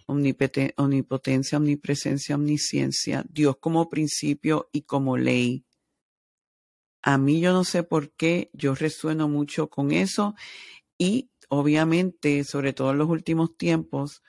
omnipotencia, 0.06 1.58
omnipresencia, 1.58 2.36
omnisciencia, 2.36 3.24
Dios 3.26 3.56
como 3.56 3.88
principio 3.88 4.68
y 4.70 4.82
como 4.82 5.16
ley. 5.16 5.64
A 7.02 7.18
mí 7.18 7.40
yo 7.40 7.52
no 7.52 7.64
sé 7.64 7.82
por 7.82 8.12
qué, 8.12 8.50
yo 8.52 8.74
resueno 8.74 9.28
mucho 9.28 9.68
con 9.68 9.90
eso 9.90 10.36
y 10.96 11.30
obviamente, 11.48 12.44
sobre 12.44 12.72
todo 12.72 12.92
en 12.92 12.98
los 12.98 13.08
últimos 13.08 13.56
tiempos, 13.56 14.22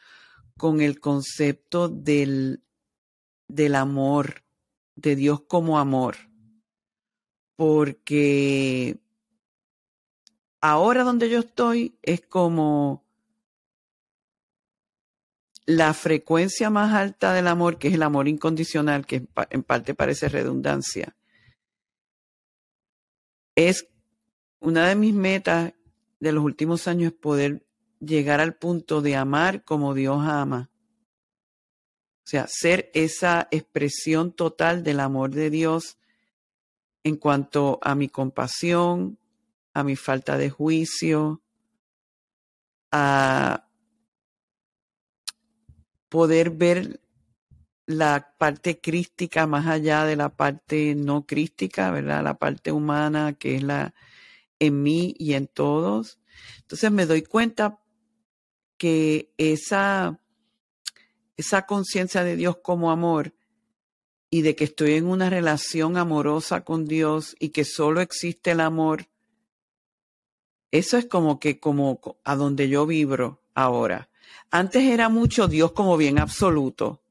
con 0.57 0.81
el 0.81 0.99
concepto 0.99 1.87
del, 1.87 2.63
del 3.47 3.75
amor, 3.75 4.43
de 4.95 5.15
Dios 5.15 5.41
como 5.41 5.77
amor. 5.77 6.15
Porque 7.55 8.97
ahora 10.59 11.03
donde 11.03 11.29
yo 11.29 11.39
estoy 11.39 11.97
es 12.01 12.21
como 12.21 13.05
la 15.65 15.93
frecuencia 15.93 16.71
más 16.71 16.93
alta 16.93 17.33
del 17.33 17.47
amor, 17.47 17.77
que 17.77 17.89
es 17.89 17.93
el 17.93 18.03
amor 18.03 18.27
incondicional, 18.27 19.05
que 19.05 19.27
en 19.51 19.63
parte 19.63 19.93
parece 19.93 20.27
redundancia 20.27 21.15
es 23.55 23.87
una 24.59 24.87
de 24.87 24.95
mis 24.95 25.13
metas 25.13 25.73
de 26.19 26.31
los 26.31 26.43
últimos 26.43 26.87
años 26.87 27.11
es 27.11 27.19
poder 27.19 27.65
llegar 27.99 28.39
al 28.39 28.55
punto 28.55 29.01
de 29.01 29.15
amar 29.15 29.63
como 29.63 29.93
Dios 29.93 30.21
ama. 30.21 30.69
O 32.25 32.27
sea, 32.27 32.47
ser 32.47 32.89
esa 32.93 33.47
expresión 33.51 34.31
total 34.31 34.83
del 34.83 35.01
amor 35.01 35.31
de 35.31 35.49
Dios 35.49 35.97
en 37.03 37.17
cuanto 37.17 37.79
a 37.81 37.95
mi 37.95 38.07
compasión, 38.07 39.19
a 39.73 39.83
mi 39.83 39.97
falta 39.97 40.37
de 40.37 40.49
juicio, 40.49 41.41
a 42.91 43.67
poder 46.07 46.51
ver 46.51 47.02
la 47.85 48.33
parte 48.37 48.79
crística 48.79 49.45
más 49.45 49.67
allá 49.67 50.05
de 50.05 50.15
la 50.15 50.29
parte 50.29 50.95
no 50.95 51.25
crística, 51.25 51.91
¿verdad? 51.91 52.23
La 52.23 52.37
parte 52.37 52.71
humana 52.71 53.33
que 53.33 53.55
es 53.55 53.63
la 53.63 53.93
en 54.59 54.81
mí 54.81 55.15
y 55.17 55.33
en 55.33 55.47
todos. 55.47 56.19
Entonces 56.61 56.91
me 56.91 57.05
doy 57.05 57.23
cuenta 57.23 57.79
que 58.77 59.31
esa, 59.37 60.19
esa 61.37 61.65
conciencia 61.65 62.23
de 62.23 62.35
Dios 62.35 62.57
como 62.57 62.91
amor 62.91 63.33
y 64.29 64.41
de 64.41 64.55
que 64.55 64.63
estoy 64.63 64.93
en 64.93 65.05
una 65.05 65.29
relación 65.29 65.97
amorosa 65.97 66.63
con 66.63 66.85
Dios 66.85 67.35
y 67.39 67.49
que 67.49 67.65
solo 67.65 68.01
existe 68.01 68.51
el 68.51 68.61
amor, 68.61 69.07
eso 70.71 70.97
es 70.97 71.05
como 71.05 71.39
que 71.39 71.59
como 71.59 71.99
a 72.23 72.35
donde 72.35 72.67
yo 72.67 72.87
vibro 72.87 73.43
ahora. 73.53 74.09
Antes 74.49 74.83
era 74.83 75.09
mucho 75.09 75.47
Dios 75.47 75.73
como 75.73 75.97
bien 75.97 76.17
absoluto 76.17 77.02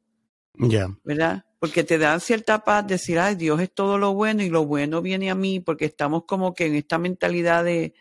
¿Verdad? 1.04 1.44
Porque 1.58 1.84
te 1.84 1.98
da 1.98 2.18
cierta 2.20 2.64
paz 2.64 2.86
decir, 2.86 3.18
ay, 3.18 3.36
Dios 3.36 3.60
es 3.60 3.72
todo 3.72 3.98
lo 3.98 4.14
bueno 4.14 4.42
y 4.42 4.50
lo 4.50 4.66
bueno 4.66 5.00
viene 5.00 5.30
a 5.30 5.34
mí, 5.34 5.60
porque 5.60 5.84
estamos 5.84 6.24
como 6.24 6.54
que 6.54 6.66
en 6.66 6.74
esta 6.74 6.98
mentalidad 6.98 7.64
de, 7.64 7.94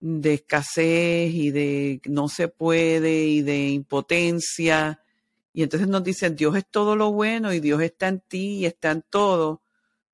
de 0.00 0.34
escasez 0.34 1.32
y 1.32 1.50
de 1.50 2.00
no 2.06 2.28
se 2.28 2.48
puede 2.48 3.24
y 3.24 3.42
de 3.42 3.68
impotencia. 3.68 5.00
Y 5.52 5.62
entonces 5.62 5.88
nos 5.88 6.04
dicen, 6.04 6.36
Dios 6.36 6.56
es 6.56 6.66
todo 6.70 6.96
lo 6.96 7.12
bueno 7.12 7.52
y 7.52 7.60
Dios 7.60 7.82
está 7.82 8.08
en 8.08 8.20
ti 8.20 8.58
y 8.58 8.66
está 8.66 8.90
en 8.90 9.02
todo. 9.02 9.60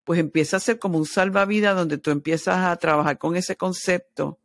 Pues 0.04 0.18
empieza 0.18 0.56
a 0.56 0.60
ser 0.60 0.78
como 0.78 0.98
un 0.98 1.06
salvavidas 1.06 1.76
donde 1.76 1.98
tú 1.98 2.10
empiezas 2.10 2.58
a 2.58 2.76
trabajar 2.76 3.18
con 3.18 3.36
ese 3.36 3.56
concepto 3.56 4.38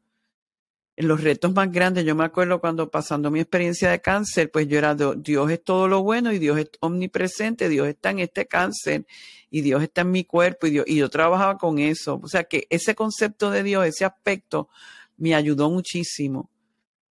en 0.95 1.07
los 1.07 1.21
retos 1.21 1.53
más 1.53 1.71
grandes, 1.71 2.05
yo 2.05 2.15
me 2.15 2.23
acuerdo 2.23 2.61
cuando 2.61 2.89
pasando 2.89 3.31
mi 3.31 3.39
experiencia 3.39 3.89
de 3.89 3.99
cáncer, 3.99 4.51
pues 4.51 4.67
yo 4.67 4.77
era, 4.77 4.95
Dios 4.95 5.51
es 5.51 5.63
todo 5.63 5.87
lo 5.87 6.03
bueno 6.03 6.31
y 6.31 6.37
Dios 6.37 6.59
es 6.59 6.69
omnipresente, 6.81 7.67
Dios 7.67 7.87
está 7.87 8.11
en 8.11 8.19
este 8.19 8.45
cáncer 8.45 9.05
y 9.49 9.61
Dios 9.61 9.81
está 9.81 10.01
en 10.01 10.11
mi 10.11 10.23
cuerpo 10.23 10.67
y, 10.67 10.81
y 10.85 10.97
yo 10.97 11.09
trabajaba 11.09 11.57
con 11.57 11.79
eso. 11.79 12.19
O 12.21 12.27
sea 12.27 12.43
que 12.43 12.67
ese 12.69 12.93
concepto 12.93 13.49
de 13.49 13.63
Dios, 13.63 13.85
ese 13.87 14.05
aspecto, 14.05 14.69
me 15.17 15.33
ayudó 15.33 15.69
muchísimo. 15.71 16.51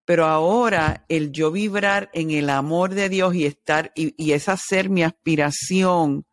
Pero 0.05 0.27
ahora 0.27 1.05
el 1.09 1.33
yo 1.33 1.51
vibrar 1.51 2.11
en 2.13 2.31
el 2.31 2.51
amor 2.51 2.95
de 2.95 3.09
Dios 3.09 3.35
y 3.35 3.47
estar, 3.47 3.93
y, 3.97 4.15
y 4.17 4.33
esa 4.33 4.57
ser 4.57 4.91
mi 4.91 5.03
aspiración, 5.03 6.25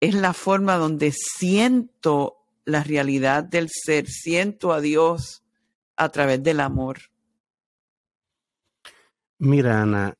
es 0.00 0.14
la 0.14 0.32
forma 0.32 0.76
donde 0.76 1.12
siento 1.12 2.36
la 2.64 2.84
realidad 2.84 3.42
del 3.42 3.68
ser, 3.70 4.06
siento 4.06 4.72
a 4.72 4.80
Dios 4.80 5.42
a 5.98 6.08
través 6.08 6.42
del 6.42 6.60
amor. 6.60 6.98
Mira, 9.38 9.82
Ana, 9.82 10.14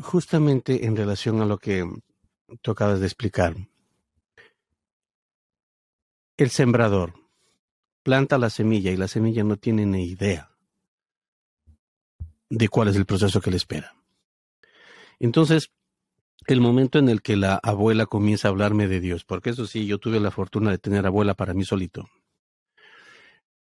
justamente 0.00 0.86
en 0.86 0.96
relación 0.96 1.42
a 1.42 1.44
lo 1.44 1.58
que 1.58 1.84
tú 2.62 2.70
acabas 2.70 3.00
de 3.00 3.06
explicar, 3.06 3.54
el 6.36 6.50
sembrador 6.50 7.14
planta 8.02 8.38
la 8.38 8.50
semilla 8.50 8.92
y 8.92 8.96
la 8.96 9.08
semilla 9.08 9.44
no 9.44 9.56
tiene 9.56 9.86
ni 9.86 10.04
idea 10.04 10.50
de 12.48 12.68
cuál 12.68 12.88
es 12.88 12.96
el 12.96 13.06
proceso 13.06 13.40
que 13.40 13.50
le 13.50 13.56
espera. 13.56 13.94
Entonces, 15.18 15.72
el 16.46 16.60
momento 16.60 16.98
en 16.98 17.08
el 17.08 17.22
que 17.22 17.36
la 17.36 17.56
abuela 17.56 18.06
comienza 18.06 18.48
a 18.48 18.50
hablarme 18.50 18.86
de 18.86 19.00
Dios, 19.00 19.24
porque 19.24 19.50
eso 19.50 19.66
sí, 19.66 19.86
yo 19.86 19.98
tuve 19.98 20.20
la 20.20 20.30
fortuna 20.30 20.70
de 20.70 20.78
tener 20.78 21.06
abuela 21.06 21.34
para 21.34 21.54
mí 21.54 21.64
solito 21.64 22.08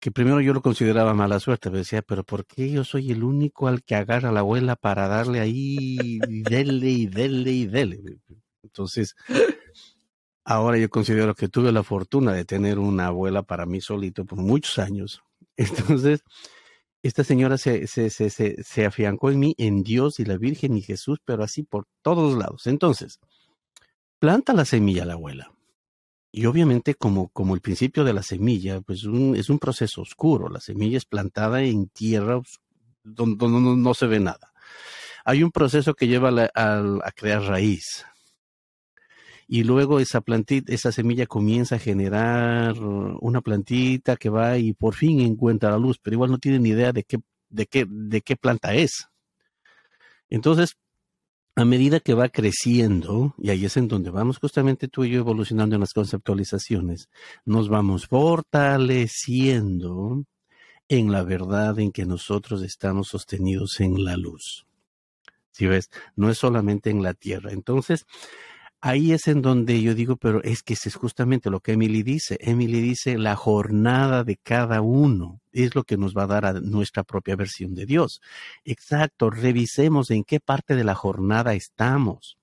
que 0.04 0.12
primero 0.12 0.42
yo 0.42 0.52
lo 0.52 0.62
consideraba 0.62 1.14
mala 1.14 1.40
suerte, 1.40 1.70
pero 1.70 1.78
decía, 1.78 2.02
pero 2.02 2.26
¿por 2.26 2.46
qué 2.46 2.70
yo 2.70 2.84
soy 2.84 3.12
el 3.12 3.24
único 3.24 3.70
al 3.70 3.84
que 3.84 3.96
agarra 3.96 4.28
a 4.28 4.32
la 4.34 4.42
abuela 4.42 4.76
para 4.76 5.08
darle 5.08 5.40
ahí 5.40 6.20
dele 6.28 6.90
y 6.90 7.06
dele 7.06 7.52
y 7.52 7.68
dele? 7.68 8.02
Entonces, 8.64 9.16
ahora 10.44 10.78
yo 10.78 10.90
considero 10.90 11.36
que 11.36 11.48
tuve 11.48 11.72
la 11.72 11.84
fortuna 11.84 12.34
de 12.34 12.44
tener 12.44 12.80
una 12.80 13.08
abuela 13.08 13.44
para 13.44 13.66
mí 13.66 13.80
solito 13.80 14.26
por 14.26 14.40
muchos 14.40 14.78
años. 14.78 15.24
Entonces, 15.56 16.26
esta 17.02 17.24
señora 17.24 17.58
se, 17.58 17.88
se, 17.88 18.10
se, 18.10 18.30
se, 18.30 18.86
afiancó 18.86 19.32
en 19.32 19.40
mí, 19.40 19.56
en 19.58 19.84
Dios 19.84 20.20
y 20.20 20.26
la 20.26 20.36
Virgen 20.36 20.76
y 20.76 20.82
Jesús, 20.82 21.20
pero 21.24 21.46
así 21.46 21.64
por 21.64 21.88
todos 22.02 22.38
lados. 22.38 22.68
Entonces, 22.68 23.22
planta 24.20 24.52
la 24.52 24.66
semilla 24.66 25.06
la 25.06 25.14
abuela. 25.14 25.54
Y 26.36 26.48
obviamente, 26.48 26.96
como, 26.96 27.30
como 27.30 27.54
el 27.54 27.62
principio 27.62 28.04
de 28.04 28.12
la 28.12 28.24
semilla, 28.24 28.82
pues 28.82 29.04
es 29.36 29.50
un 29.50 29.60
proceso 29.60 30.02
oscuro. 30.02 30.50
La 30.50 30.60
semilla 30.60 30.98
es 30.98 31.06
plantada 31.06 31.62
en 31.62 31.90
tierra 31.90 32.42
donde, 33.04 33.48
no, 33.48 33.94
se 33.94 34.08
ve 34.08 34.20
nada. 34.20 34.52
Hay 35.26 35.44
un 35.44 35.52
proceso 35.52 35.94
que 35.94 36.08
lleva 36.08 36.50
a, 36.56 37.12
crear 37.16 37.44
raíz. 37.44 38.04
Y 39.48 39.64
luego 39.64 40.00
esa 40.00 40.22
plantita, 40.22 40.74
esa 40.74 40.92
semilla 40.92 41.28
comienza 41.28 41.76
a 41.76 41.80
generar 41.80 42.80
una 42.80 43.42
plantita 43.42 44.16
que 44.16 44.30
va 44.30 44.58
y 44.58 44.74
por 44.74 44.96
fin 44.96 45.20
encuentra 45.20 45.70
la 45.70 45.78
luz, 45.78 46.00
pero 46.02 46.16
igual 46.16 46.32
no 46.32 46.40
tiene 46.40 46.58
ni 46.58 46.70
idea 46.70 46.92
de 46.92 47.04
qué, 47.04 47.20
de 47.50 47.68
qué, 47.68 47.86
de 47.88 48.22
qué 48.22 48.36
planta 48.38 48.74
es. 48.74 49.08
Entonces, 50.32 50.78
a 51.56 51.66
medida 51.66 52.00
que 52.00 52.16
va 52.16 52.30
creciendo, 52.30 53.36
y 53.38 53.52
ahí 53.52 53.66
es 53.66 53.78
en 53.78 53.88
donde 53.88 54.10
vamos 54.10 54.40
justamente 54.40 54.88
tú 54.88 55.04
y 55.04 55.12
yo 55.12 55.20
evolucionando 55.20 55.76
en 55.76 55.82
las 55.82 55.94
conceptualizaciones, 55.94 57.10
nos 57.46 57.70
vamos 57.70 58.08
fortaleciendo 58.08 60.26
en 60.88 61.12
la 61.12 61.22
verdad 61.24 61.78
en 61.80 61.92
que 61.92 62.06
nosotros 62.06 62.64
estamos 62.64 63.10
sostenidos 63.10 63.80
en 63.80 64.04
la 64.04 64.18
luz. 64.18 64.66
Si 65.52 65.68
ves, 65.68 65.92
no 66.16 66.32
es 66.32 66.40
solamente 66.40 66.90
en 66.90 67.04
la 67.04 67.14
tierra. 67.14 67.52
Entonces, 67.52 68.08
ahí 68.84 69.14
es 69.14 69.30
en 69.30 69.42
donde 69.42 69.82
yo 69.82 69.96
digo, 69.96 70.18
pero 70.18 70.44
es 70.44 70.62
que 70.62 70.74
es 70.74 70.94
justamente 70.96 71.50
lo 71.50 71.62
que 71.62 71.72
Emily 71.72 72.04
dice. 72.04 72.38
Emily 72.42 72.82
dice, 72.82 73.18
la 73.18 73.38
jornada 73.38 74.26
de 74.26 74.36
cada 74.36 74.82
uno 74.82 75.40
es 75.54 75.74
lo 75.74 75.86
que 75.86 75.96
nos 75.96 76.14
va 76.14 76.24
a 76.24 76.28
dar 76.28 76.46
a 76.46 76.54
nuestra 76.54 77.04
propia 77.04 77.38
versión 77.38 77.76
de 77.76 77.86
Dios. 77.86 78.20
Exacto, 78.66 79.30
revisemos 79.30 80.12
en 80.12 80.26
qué 80.26 80.42
parte 80.42 80.76
de 80.76 80.84
la 80.84 80.96
jornada 80.96 81.54
estamos. 81.54 82.38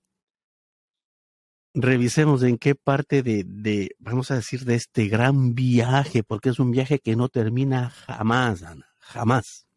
Revisemos 1.75 2.41
en 2.41 2.57
qué 2.57 2.73
parte 2.73 3.21
de, 3.21 3.43
de, 3.45 3.95
vamos 3.99 4.31
a 4.31 4.35
decir, 4.35 4.65
de 4.65 4.73
este 4.75 5.07
gran 5.07 5.53
viaje, 5.53 6.23
porque 6.23 6.49
es 6.49 6.59
un 6.59 6.71
viaje 6.71 6.97
que 6.97 7.15
no 7.15 7.29
termina 7.29 7.91
jamás, 7.91 8.63
Ana, 8.63 8.87
jamás. 8.97 9.67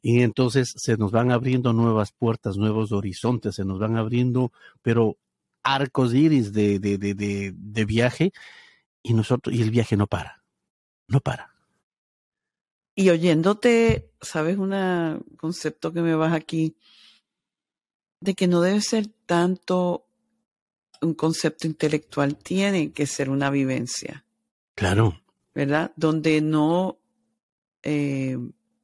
Y 0.00 0.20
entonces 0.20 0.72
se 0.76 0.96
nos 0.96 1.10
van 1.10 1.32
abriendo 1.32 1.72
nuevas 1.72 2.12
puertas, 2.12 2.56
nuevos 2.56 2.92
horizontes, 2.92 3.56
se 3.56 3.64
nos 3.64 3.80
van 3.80 3.96
abriendo, 3.96 4.52
pero 4.80 5.16
arcos 5.64 6.14
iris 6.14 6.52
de, 6.52 6.78
de, 6.78 6.98
de, 6.98 7.54
de, 7.56 7.84
viaje 7.84 8.32
y 9.02 9.14
nosotros, 9.14 9.54
y 9.54 9.62
el 9.62 9.70
viaje 9.70 9.96
no 9.96 10.06
para, 10.06 10.44
no 11.08 11.20
para. 11.20 11.54
Y 12.94 13.10
oyéndote, 13.10 14.12
¿sabes 14.20 14.56
un 14.56 15.24
concepto 15.36 15.92
que 15.92 16.02
me 16.02 16.14
vas 16.14 16.32
aquí? 16.32 16.76
De 18.20 18.34
que 18.34 18.46
no 18.46 18.60
debe 18.60 18.80
ser 18.80 19.08
tanto 19.26 20.06
un 21.00 21.14
concepto 21.14 21.66
intelectual, 21.66 22.36
tiene 22.36 22.92
que 22.92 23.06
ser 23.06 23.30
una 23.30 23.50
vivencia. 23.50 24.24
Claro. 24.74 25.20
¿Verdad? 25.54 25.92
Donde 25.96 26.40
no 26.40 26.98
eh, 27.82 28.36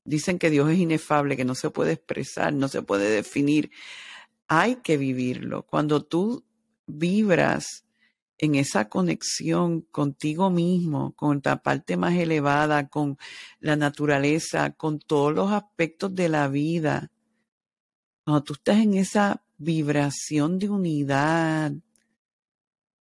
dicen 0.05 0.39
que 0.39 0.51
Dios 0.51 0.69
es 0.71 0.79
inefable, 0.79 1.37
que 1.37 1.45
no 1.45 1.55
se 1.55 1.71
puede 1.71 1.93
expresar, 1.93 2.53
no 2.53 2.69
se 2.69 2.83
puede 2.83 3.11
definir. 3.11 3.71
Hay 4.49 4.77
que 4.77 4.97
vivirlo. 4.97 5.63
Cuando 5.63 6.03
tú 6.05 6.45
vibras 6.99 7.85
en 8.39 8.55
esa 8.55 8.89
conexión 8.89 9.83
contigo 9.83 10.51
mismo, 10.51 11.13
con 11.15 11.43
la 11.45 11.63
parte 11.63 11.97
más 11.97 12.15
elevada, 12.15 12.89
con 12.89 13.19
la 13.59 13.77
naturaleza, 13.77 14.71
con 14.73 14.99
todos 14.99 15.35
los 15.35 15.53
aspectos 15.53 16.15
de 16.15 16.29
la 16.31 16.49
vida, 16.49 17.11
cuando 18.25 18.43
tú 18.43 18.53
estás 18.55 18.79
en 18.79 18.95
esa 18.95 19.43
vibración 19.59 20.59
de 20.59 20.71
unidad, 20.71 21.73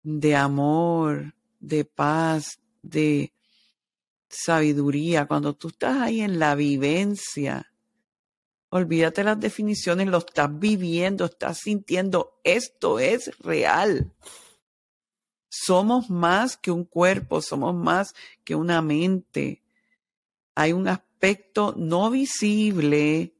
de 0.02 0.34
amor, 0.34 1.34
de 1.60 1.84
paz, 1.84 2.58
de 2.82 3.32
sabiduría, 4.28 5.26
cuando 5.26 5.54
tú 5.54 5.68
estás 5.68 5.98
ahí 5.98 6.20
en 6.20 6.38
la 6.38 6.54
vivencia, 6.54 7.70
Olvídate 8.70 9.24
las 9.24 9.40
definiciones, 9.40 10.08
lo 10.08 10.18
estás 10.18 10.50
viviendo, 10.58 11.24
estás 11.24 11.58
sintiendo, 11.58 12.38
esto 12.44 12.98
es 12.98 13.36
real. 13.38 14.12
Somos 15.48 16.10
más 16.10 16.58
que 16.58 16.70
un 16.70 16.84
cuerpo, 16.84 17.40
somos 17.40 17.74
más 17.74 18.14
que 18.44 18.54
una 18.54 18.82
mente. 18.82 19.62
Hay 20.54 20.74
un 20.74 20.86
aspecto 20.86 21.74
no 21.78 22.10
visible 22.10 23.32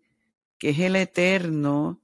que 0.57 0.71
es 0.71 0.79
el 0.79 0.97
eterno 0.97 2.01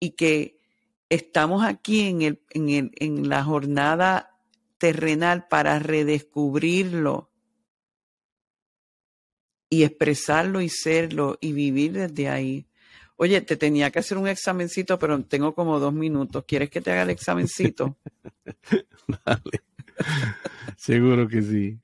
y 0.00 0.10
que 0.10 0.60
estamos 1.08 1.64
aquí 1.64 2.08
en, 2.08 2.22
el, 2.22 2.42
en, 2.50 2.68
el, 2.68 2.90
en 2.96 3.28
la 3.28 3.44
jornada 3.44 4.40
terrenal 4.78 5.46
para 5.46 5.78
redescubrirlo 5.78 7.30
y 9.68 9.84
expresarlo 9.84 10.60
y 10.60 10.68
serlo 10.68 11.38
y 11.40 11.52
vivir 11.52 11.92
desde 11.92 12.28
ahí. 12.28 12.66
Oye, 13.16 13.40
te 13.40 13.56
tenía 13.56 13.90
que 13.90 13.98
hacer 13.98 14.18
un 14.18 14.28
examencito, 14.28 14.98
pero 14.98 15.22
tengo 15.24 15.54
como 15.54 15.80
dos 15.80 15.92
minutos. 15.92 16.44
¿Quieres 16.46 16.68
que 16.70 16.80
te 16.80 16.92
haga 16.92 17.02
el 17.02 17.10
examencito? 17.10 17.96
Dale. 19.24 19.62
Seguro 20.76 21.26
que 21.26 21.42
sí. 21.42 21.78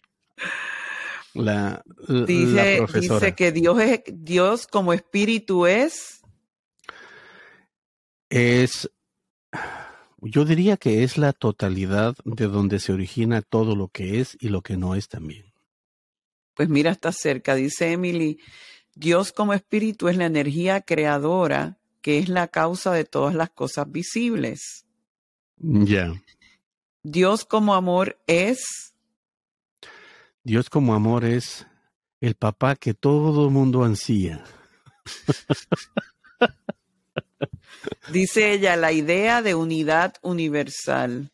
La, 1.35 1.83
dice, 2.27 2.85
dice 2.95 3.35
que 3.35 3.53
Dios 3.53 3.81
es 3.81 4.03
Dios 4.07 4.67
como 4.67 4.93
espíritu 4.93 5.67
es. 5.67 6.21
Es, 8.29 8.91
yo 10.21 10.45
diría 10.45 10.77
que 10.77 11.05
es 11.05 11.17
la 11.17 11.33
totalidad 11.33 12.15
de 12.25 12.49
donde 12.49 12.79
se 12.79 12.93
origina 12.93 13.41
todo 13.41 13.75
lo 13.75 13.89
que 13.89 14.21
es 14.21 14.37
y 14.41 14.49
lo 14.49 14.61
que 14.61 14.77
no 14.77 14.95
es 14.95 15.09
también. 15.09 15.52
Pues 16.55 16.69
mira, 16.69 16.91
está 16.91 17.13
cerca, 17.13 17.55
dice 17.55 17.93
Emily, 17.93 18.39
Dios 18.95 19.33
como 19.33 19.55
espíritu 19.55 20.09
es 20.09 20.17
la 20.17 20.27
energía 20.27 20.83
creadora 20.83 21.79
que 22.03 22.19
es 22.19 22.29
la 22.29 22.49
causa 22.49 22.93
de 22.93 23.05
todas 23.05 23.35
las 23.35 23.51
cosas 23.51 23.91
visibles. 23.91 24.85
Ya. 25.57 26.13
Dios 27.03 27.45
como 27.45 27.75
amor 27.75 28.19
es... 28.27 28.93
Dios 30.43 30.69
como 30.69 30.95
amor 30.95 31.25
es 31.25 31.67
el 32.21 32.35
papá 32.35 32.75
que 32.75 32.93
todo 32.93 33.49
mundo 33.51 33.85
ansía. 33.85 34.45
Dice 38.13 38.53
ella, 38.53 38.77
la 38.77 38.93
idea 38.93 39.43
de 39.43 39.55
unidad 39.55 40.15
universal. 40.23 41.31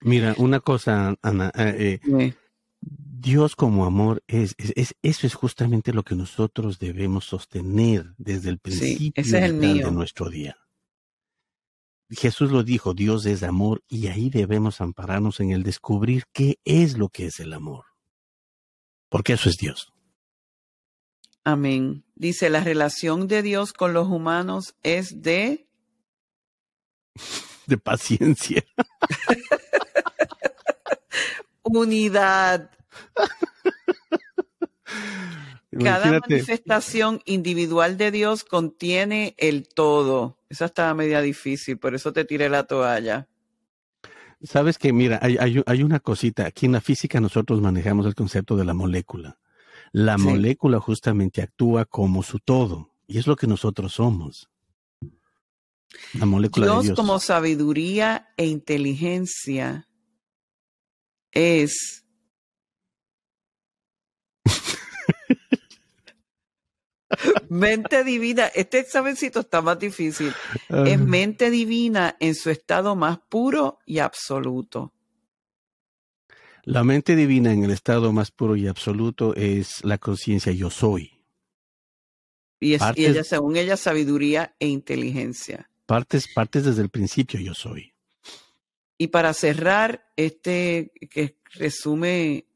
Mira, 0.00 0.34
una 0.38 0.60
cosa, 0.60 1.14
Ana, 1.22 1.52
eh, 1.54 2.00
eh 2.02 2.34
Dios 3.18 3.56
como 3.56 3.86
amor 3.86 4.22
es, 4.26 4.54
es, 4.58 4.94
eso 5.02 5.26
es 5.26 5.34
justamente 5.34 5.92
lo 5.92 6.02
que 6.02 6.14
nosotros 6.14 6.78
debemos 6.78 7.24
sostener 7.24 8.14
desde 8.18 8.50
el 8.50 8.58
principio 8.58 9.24
de 9.24 9.90
nuestro 9.90 10.28
día. 10.28 10.58
Jesús 12.10 12.52
lo 12.52 12.62
dijo, 12.62 12.92
Dios 12.92 13.24
es 13.24 13.42
amor 13.42 13.82
y 13.88 14.08
ahí 14.08 14.28
debemos 14.28 14.80
ampararnos 14.80 15.40
en 15.40 15.50
el 15.50 15.62
descubrir 15.62 16.24
qué 16.32 16.58
es 16.64 16.98
lo 16.98 17.08
que 17.08 17.26
es 17.26 17.40
el 17.40 17.54
amor. 17.54 17.86
Porque 19.08 19.32
eso 19.32 19.48
es 19.48 19.56
Dios. 19.56 19.92
Amén. 21.42 22.04
Dice, 22.14 22.50
la 22.50 22.62
relación 22.62 23.28
de 23.28 23.42
Dios 23.42 23.72
con 23.72 23.94
los 23.94 24.08
humanos 24.08 24.76
es 24.82 25.22
de... 25.22 25.68
De 27.66 27.78
paciencia. 27.78 28.62
Unidad. 31.64 32.70
Cada 35.82 36.20
manifestación 36.20 37.20
individual 37.24 37.98
de 37.98 38.10
Dios 38.10 38.44
contiene 38.44 39.34
el 39.38 39.68
todo. 39.68 40.38
Esa 40.48 40.66
estaba 40.66 40.94
media 40.94 41.20
difícil, 41.20 41.78
por 41.78 41.94
eso 41.94 42.12
te 42.12 42.24
tiré 42.24 42.48
la 42.48 42.64
toalla. 42.64 43.28
Sabes 44.42 44.78
que, 44.78 44.92
mira, 44.92 45.18
hay, 45.22 45.36
hay, 45.38 45.82
una 45.82 46.00
cosita. 46.00 46.46
Aquí 46.46 46.66
en 46.66 46.72
la 46.72 46.80
física 46.80 47.20
nosotros 47.20 47.60
manejamos 47.60 48.06
el 48.06 48.14
concepto 48.14 48.56
de 48.56 48.64
la 48.64 48.74
molécula. 48.74 49.38
La 49.92 50.18
molécula 50.18 50.78
justamente 50.78 51.42
actúa 51.42 51.84
como 51.84 52.22
su 52.22 52.38
todo, 52.38 52.90
y 53.06 53.18
es 53.18 53.26
lo 53.26 53.36
que 53.36 53.46
nosotros 53.46 53.94
somos. 53.94 54.50
La 56.14 56.26
molécula 56.26 56.66
Dios, 56.66 56.76
de 56.76 56.82
Dios 56.88 56.96
como 56.96 57.18
sabiduría 57.18 58.28
e 58.36 58.46
inteligencia 58.46 59.88
es 61.32 62.05
mente 67.48 68.04
divina, 68.04 68.46
este 68.54 68.78
examencito 68.78 69.40
está 69.40 69.62
más 69.62 69.78
difícil. 69.78 70.32
Es 70.68 70.98
mente 70.98 71.50
divina 71.50 72.16
en 72.20 72.34
su 72.34 72.50
estado 72.50 72.96
más 72.96 73.18
puro 73.28 73.78
y 73.86 73.98
absoluto. 73.98 74.92
La 76.62 76.82
mente 76.82 77.14
divina 77.14 77.52
en 77.52 77.64
el 77.64 77.70
estado 77.70 78.12
más 78.12 78.32
puro 78.32 78.56
y 78.56 78.66
absoluto 78.66 79.34
es 79.36 79.84
la 79.84 79.98
conciencia 79.98 80.52
yo 80.52 80.68
soy. 80.68 81.12
Y, 82.58 82.74
es, 82.74 82.82
ella, 82.96 83.22
según 83.22 83.56
ella, 83.56 83.76
sabiduría 83.76 84.56
e 84.58 84.66
inteligencia. 84.66 85.70
Partes, 85.86 86.26
partes 86.34 86.64
desde 86.64 86.82
el 86.82 86.88
principio 86.88 87.38
yo 87.38 87.54
soy. 87.54 87.92
Y 88.98 89.08
para 89.08 89.32
cerrar, 89.34 90.10
este 90.16 90.90
que 91.10 91.38
resume 91.52 92.46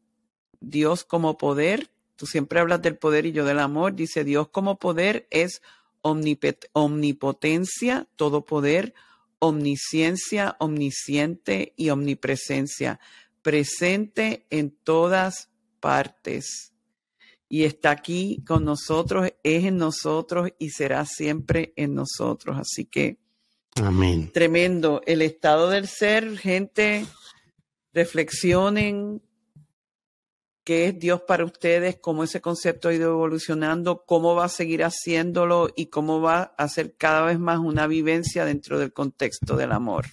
Dios 0.58 1.04
como 1.04 1.38
poder, 1.38 1.90
Tú 2.20 2.26
siempre 2.26 2.60
hablas 2.60 2.82
del 2.82 2.98
poder 2.98 3.24
y 3.24 3.32
yo 3.32 3.46
del 3.46 3.60
amor. 3.60 3.94
Dice 3.94 4.24
Dios 4.24 4.50
como 4.50 4.78
poder 4.78 5.26
es 5.30 5.62
omnipotencia, 6.02 8.08
todo 8.14 8.44
poder, 8.44 8.92
omnisciencia, 9.38 10.54
omnisciente 10.60 11.72
y 11.78 11.88
omnipresencia. 11.88 13.00
Presente 13.40 14.44
en 14.50 14.70
todas 14.70 15.48
partes. 15.80 16.74
Y 17.48 17.64
está 17.64 17.90
aquí 17.90 18.44
con 18.46 18.66
nosotros, 18.66 19.32
es 19.42 19.64
en 19.64 19.78
nosotros 19.78 20.50
y 20.58 20.68
será 20.68 21.06
siempre 21.06 21.72
en 21.74 21.94
nosotros. 21.94 22.58
Así 22.58 22.84
que. 22.84 23.16
Amén. 23.82 24.30
Tremendo. 24.30 25.00
El 25.06 25.22
estado 25.22 25.70
del 25.70 25.88
ser, 25.88 26.36
gente, 26.36 27.06
reflexionen, 27.94 29.22
qué 30.70 30.86
es 30.86 31.00
Dios 31.00 31.22
para 31.22 31.44
ustedes, 31.44 31.96
cómo 32.00 32.22
ese 32.22 32.40
concepto 32.40 32.88
ha 32.88 32.94
ido 32.94 33.10
evolucionando, 33.10 34.04
cómo 34.06 34.36
va 34.36 34.44
a 34.44 34.48
seguir 34.48 34.84
haciéndolo 34.84 35.68
y 35.74 35.86
cómo 35.86 36.20
va 36.20 36.54
a 36.56 36.68
ser 36.68 36.94
cada 36.96 37.22
vez 37.22 37.40
más 37.40 37.58
una 37.58 37.88
vivencia 37.88 38.44
dentro 38.44 38.78
del 38.78 38.92
contexto 38.92 39.56
del 39.56 39.72
amor. 39.72 40.06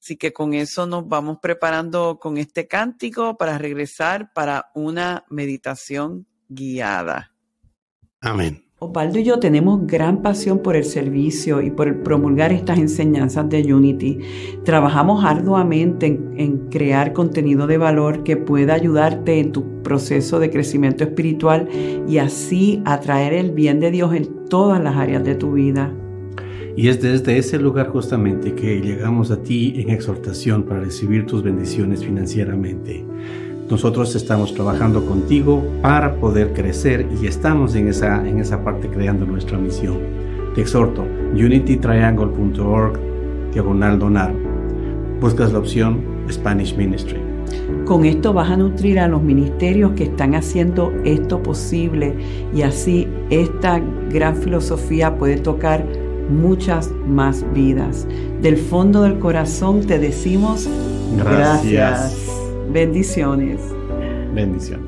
Así 0.00 0.16
que 0.16 0.32
con 0.32 0.54
eso 0.54 0.86
nos 0.86 1.08
vamos 1.08 1.38
preparando 1.42 2.20
con 2.20 2.38
este 2.38 2.68
cántico 2.68 3.36
para 3.36 3.58
regresar 3.58 4.32
para 4.32 4.70
una 4.76 5.24
meditación 5.28 6.28
guiada. 6.48 7.34
Amén. 8.20 8.71
Osvaldo 8.82 9.20
y 9.20 9.22
yo 9.22 9.38
tenemos 9.38 9.86
gran 9.86 10.22
pasión 10.22 10.58
por 10.58 10.74
el 10.74 10.82
servicio 10.82 11.62
y 11.62 11.70
por 11.70 12.02
promulgar 12.02 12.52
estas 12.52 12.80
enseñanzas 12.80 13.48
de 13.48 13.72
Unity. 13.72 14.18
Trabajamos 14.64 15.24
arduamente 15.24 16.06
en, 16.06 16.34
en, 16.36 16.58
crear 16.68 17.12
contenido 17.12 17.68
de 17.68 17.78
valor 17.78 18.24
que 18.24 18.36
pueda 18.36 18.74
ayudarte 18.74 19.38
en 19.38 19.52
tu 19.52 19.84
proceso 19.84 20.40
de 20.40 20.50
crecimiento 20.50 21.04
espiritual 21.04 21.68
y 22.08 22.18
así 22.18 22.82
atraer 22.84 23.34
el 23.34 23.52
bien 23.52 23.78
de 23.78 23.92
Dios 23.92 24.14
en 24.14 24.48
todas 24.48 24.82
las 24.82 24.96
áreas 24.96 25.22
de 25.22 25.36
tu 25.36 25.52
vida. 25.52 25.94
Y 26.76 26.88
es 26.88 27.00
desde 27.00 27.38
ese 27.38 27.60
lugar 27.60 27.88
justamente 27.90 28.54
que 28.54 28.80
llegamos 28.80 29.30
a 29.30 29.42
ti 29.42 29.74
en 29.76 29.90
exhortación 29.90 30.64
para 30.64 30.80
recibir 30.80 31.24
tus 31.26 31.44
bendiciones 31.44 32.04
financieramente. 32.04 33.04
Nosotros 33.70 34.14
estamos 34.14 34.54
trabajando 34.54 35.06
contigo 35.06 35.62
para 35.80 36.16
poder 36.16 36.52
crecer 36.52 37.06
y 37.20 37.26
estamos 37.26 37.74
en 37.74 37.88
esa, 37.88 38.26
en 38.28 38.38
esa 38.38 38.62
parte 38.62 38.88
creando 38.88 39.24
nuestra 39.24 39.56
misión. 39.56 39.98
Te 40.54 40.60
exhorto, 40.60 41.06
unitytriangle.org, 41.32 42.98
diagonal 43.52 43.98
donar. 43.98 44.34
Buscas 45.20 45.52
la 45.52 45.60
opción 45.60 46.00
Spanish 46.30 46.76
Ministry. 46.76 47.20
Con 47.84 48.04
esto 48.04 48.32
vas 48.32 48.50
a 48.50 48.56
nutrir 48.56 48.98
a 48.98 49.08
los 49.08 49.22
ministerios 49.22 49.92
que 49.92 50.04
están 50.04 50.34
haciendo 50.34 50.92
esto 51.04 51.42
posible 51.42 52.14
y 52.54 52.62
así 52.62 53.08
esta 53.30 53.80
gran 54.10 54.36
filosofía 54.36 55.16
puede 55.16 55.36
tocar 55.36 55.84
muchas 56.30 56.90
más 57.06 57.44
vidas. 57.52 58.06
Del 58.40 58.56
fondo 58.56 59.02
del 59.02 59.18
corazón 59.18 59.80
te 59.80 59.98
decimos 59.98 60.68
gracias. 61.16 61.72
gracias. 61.72 62.41
Bendiciones. 62.70 63.60
Bendiciones. 64.34 64.81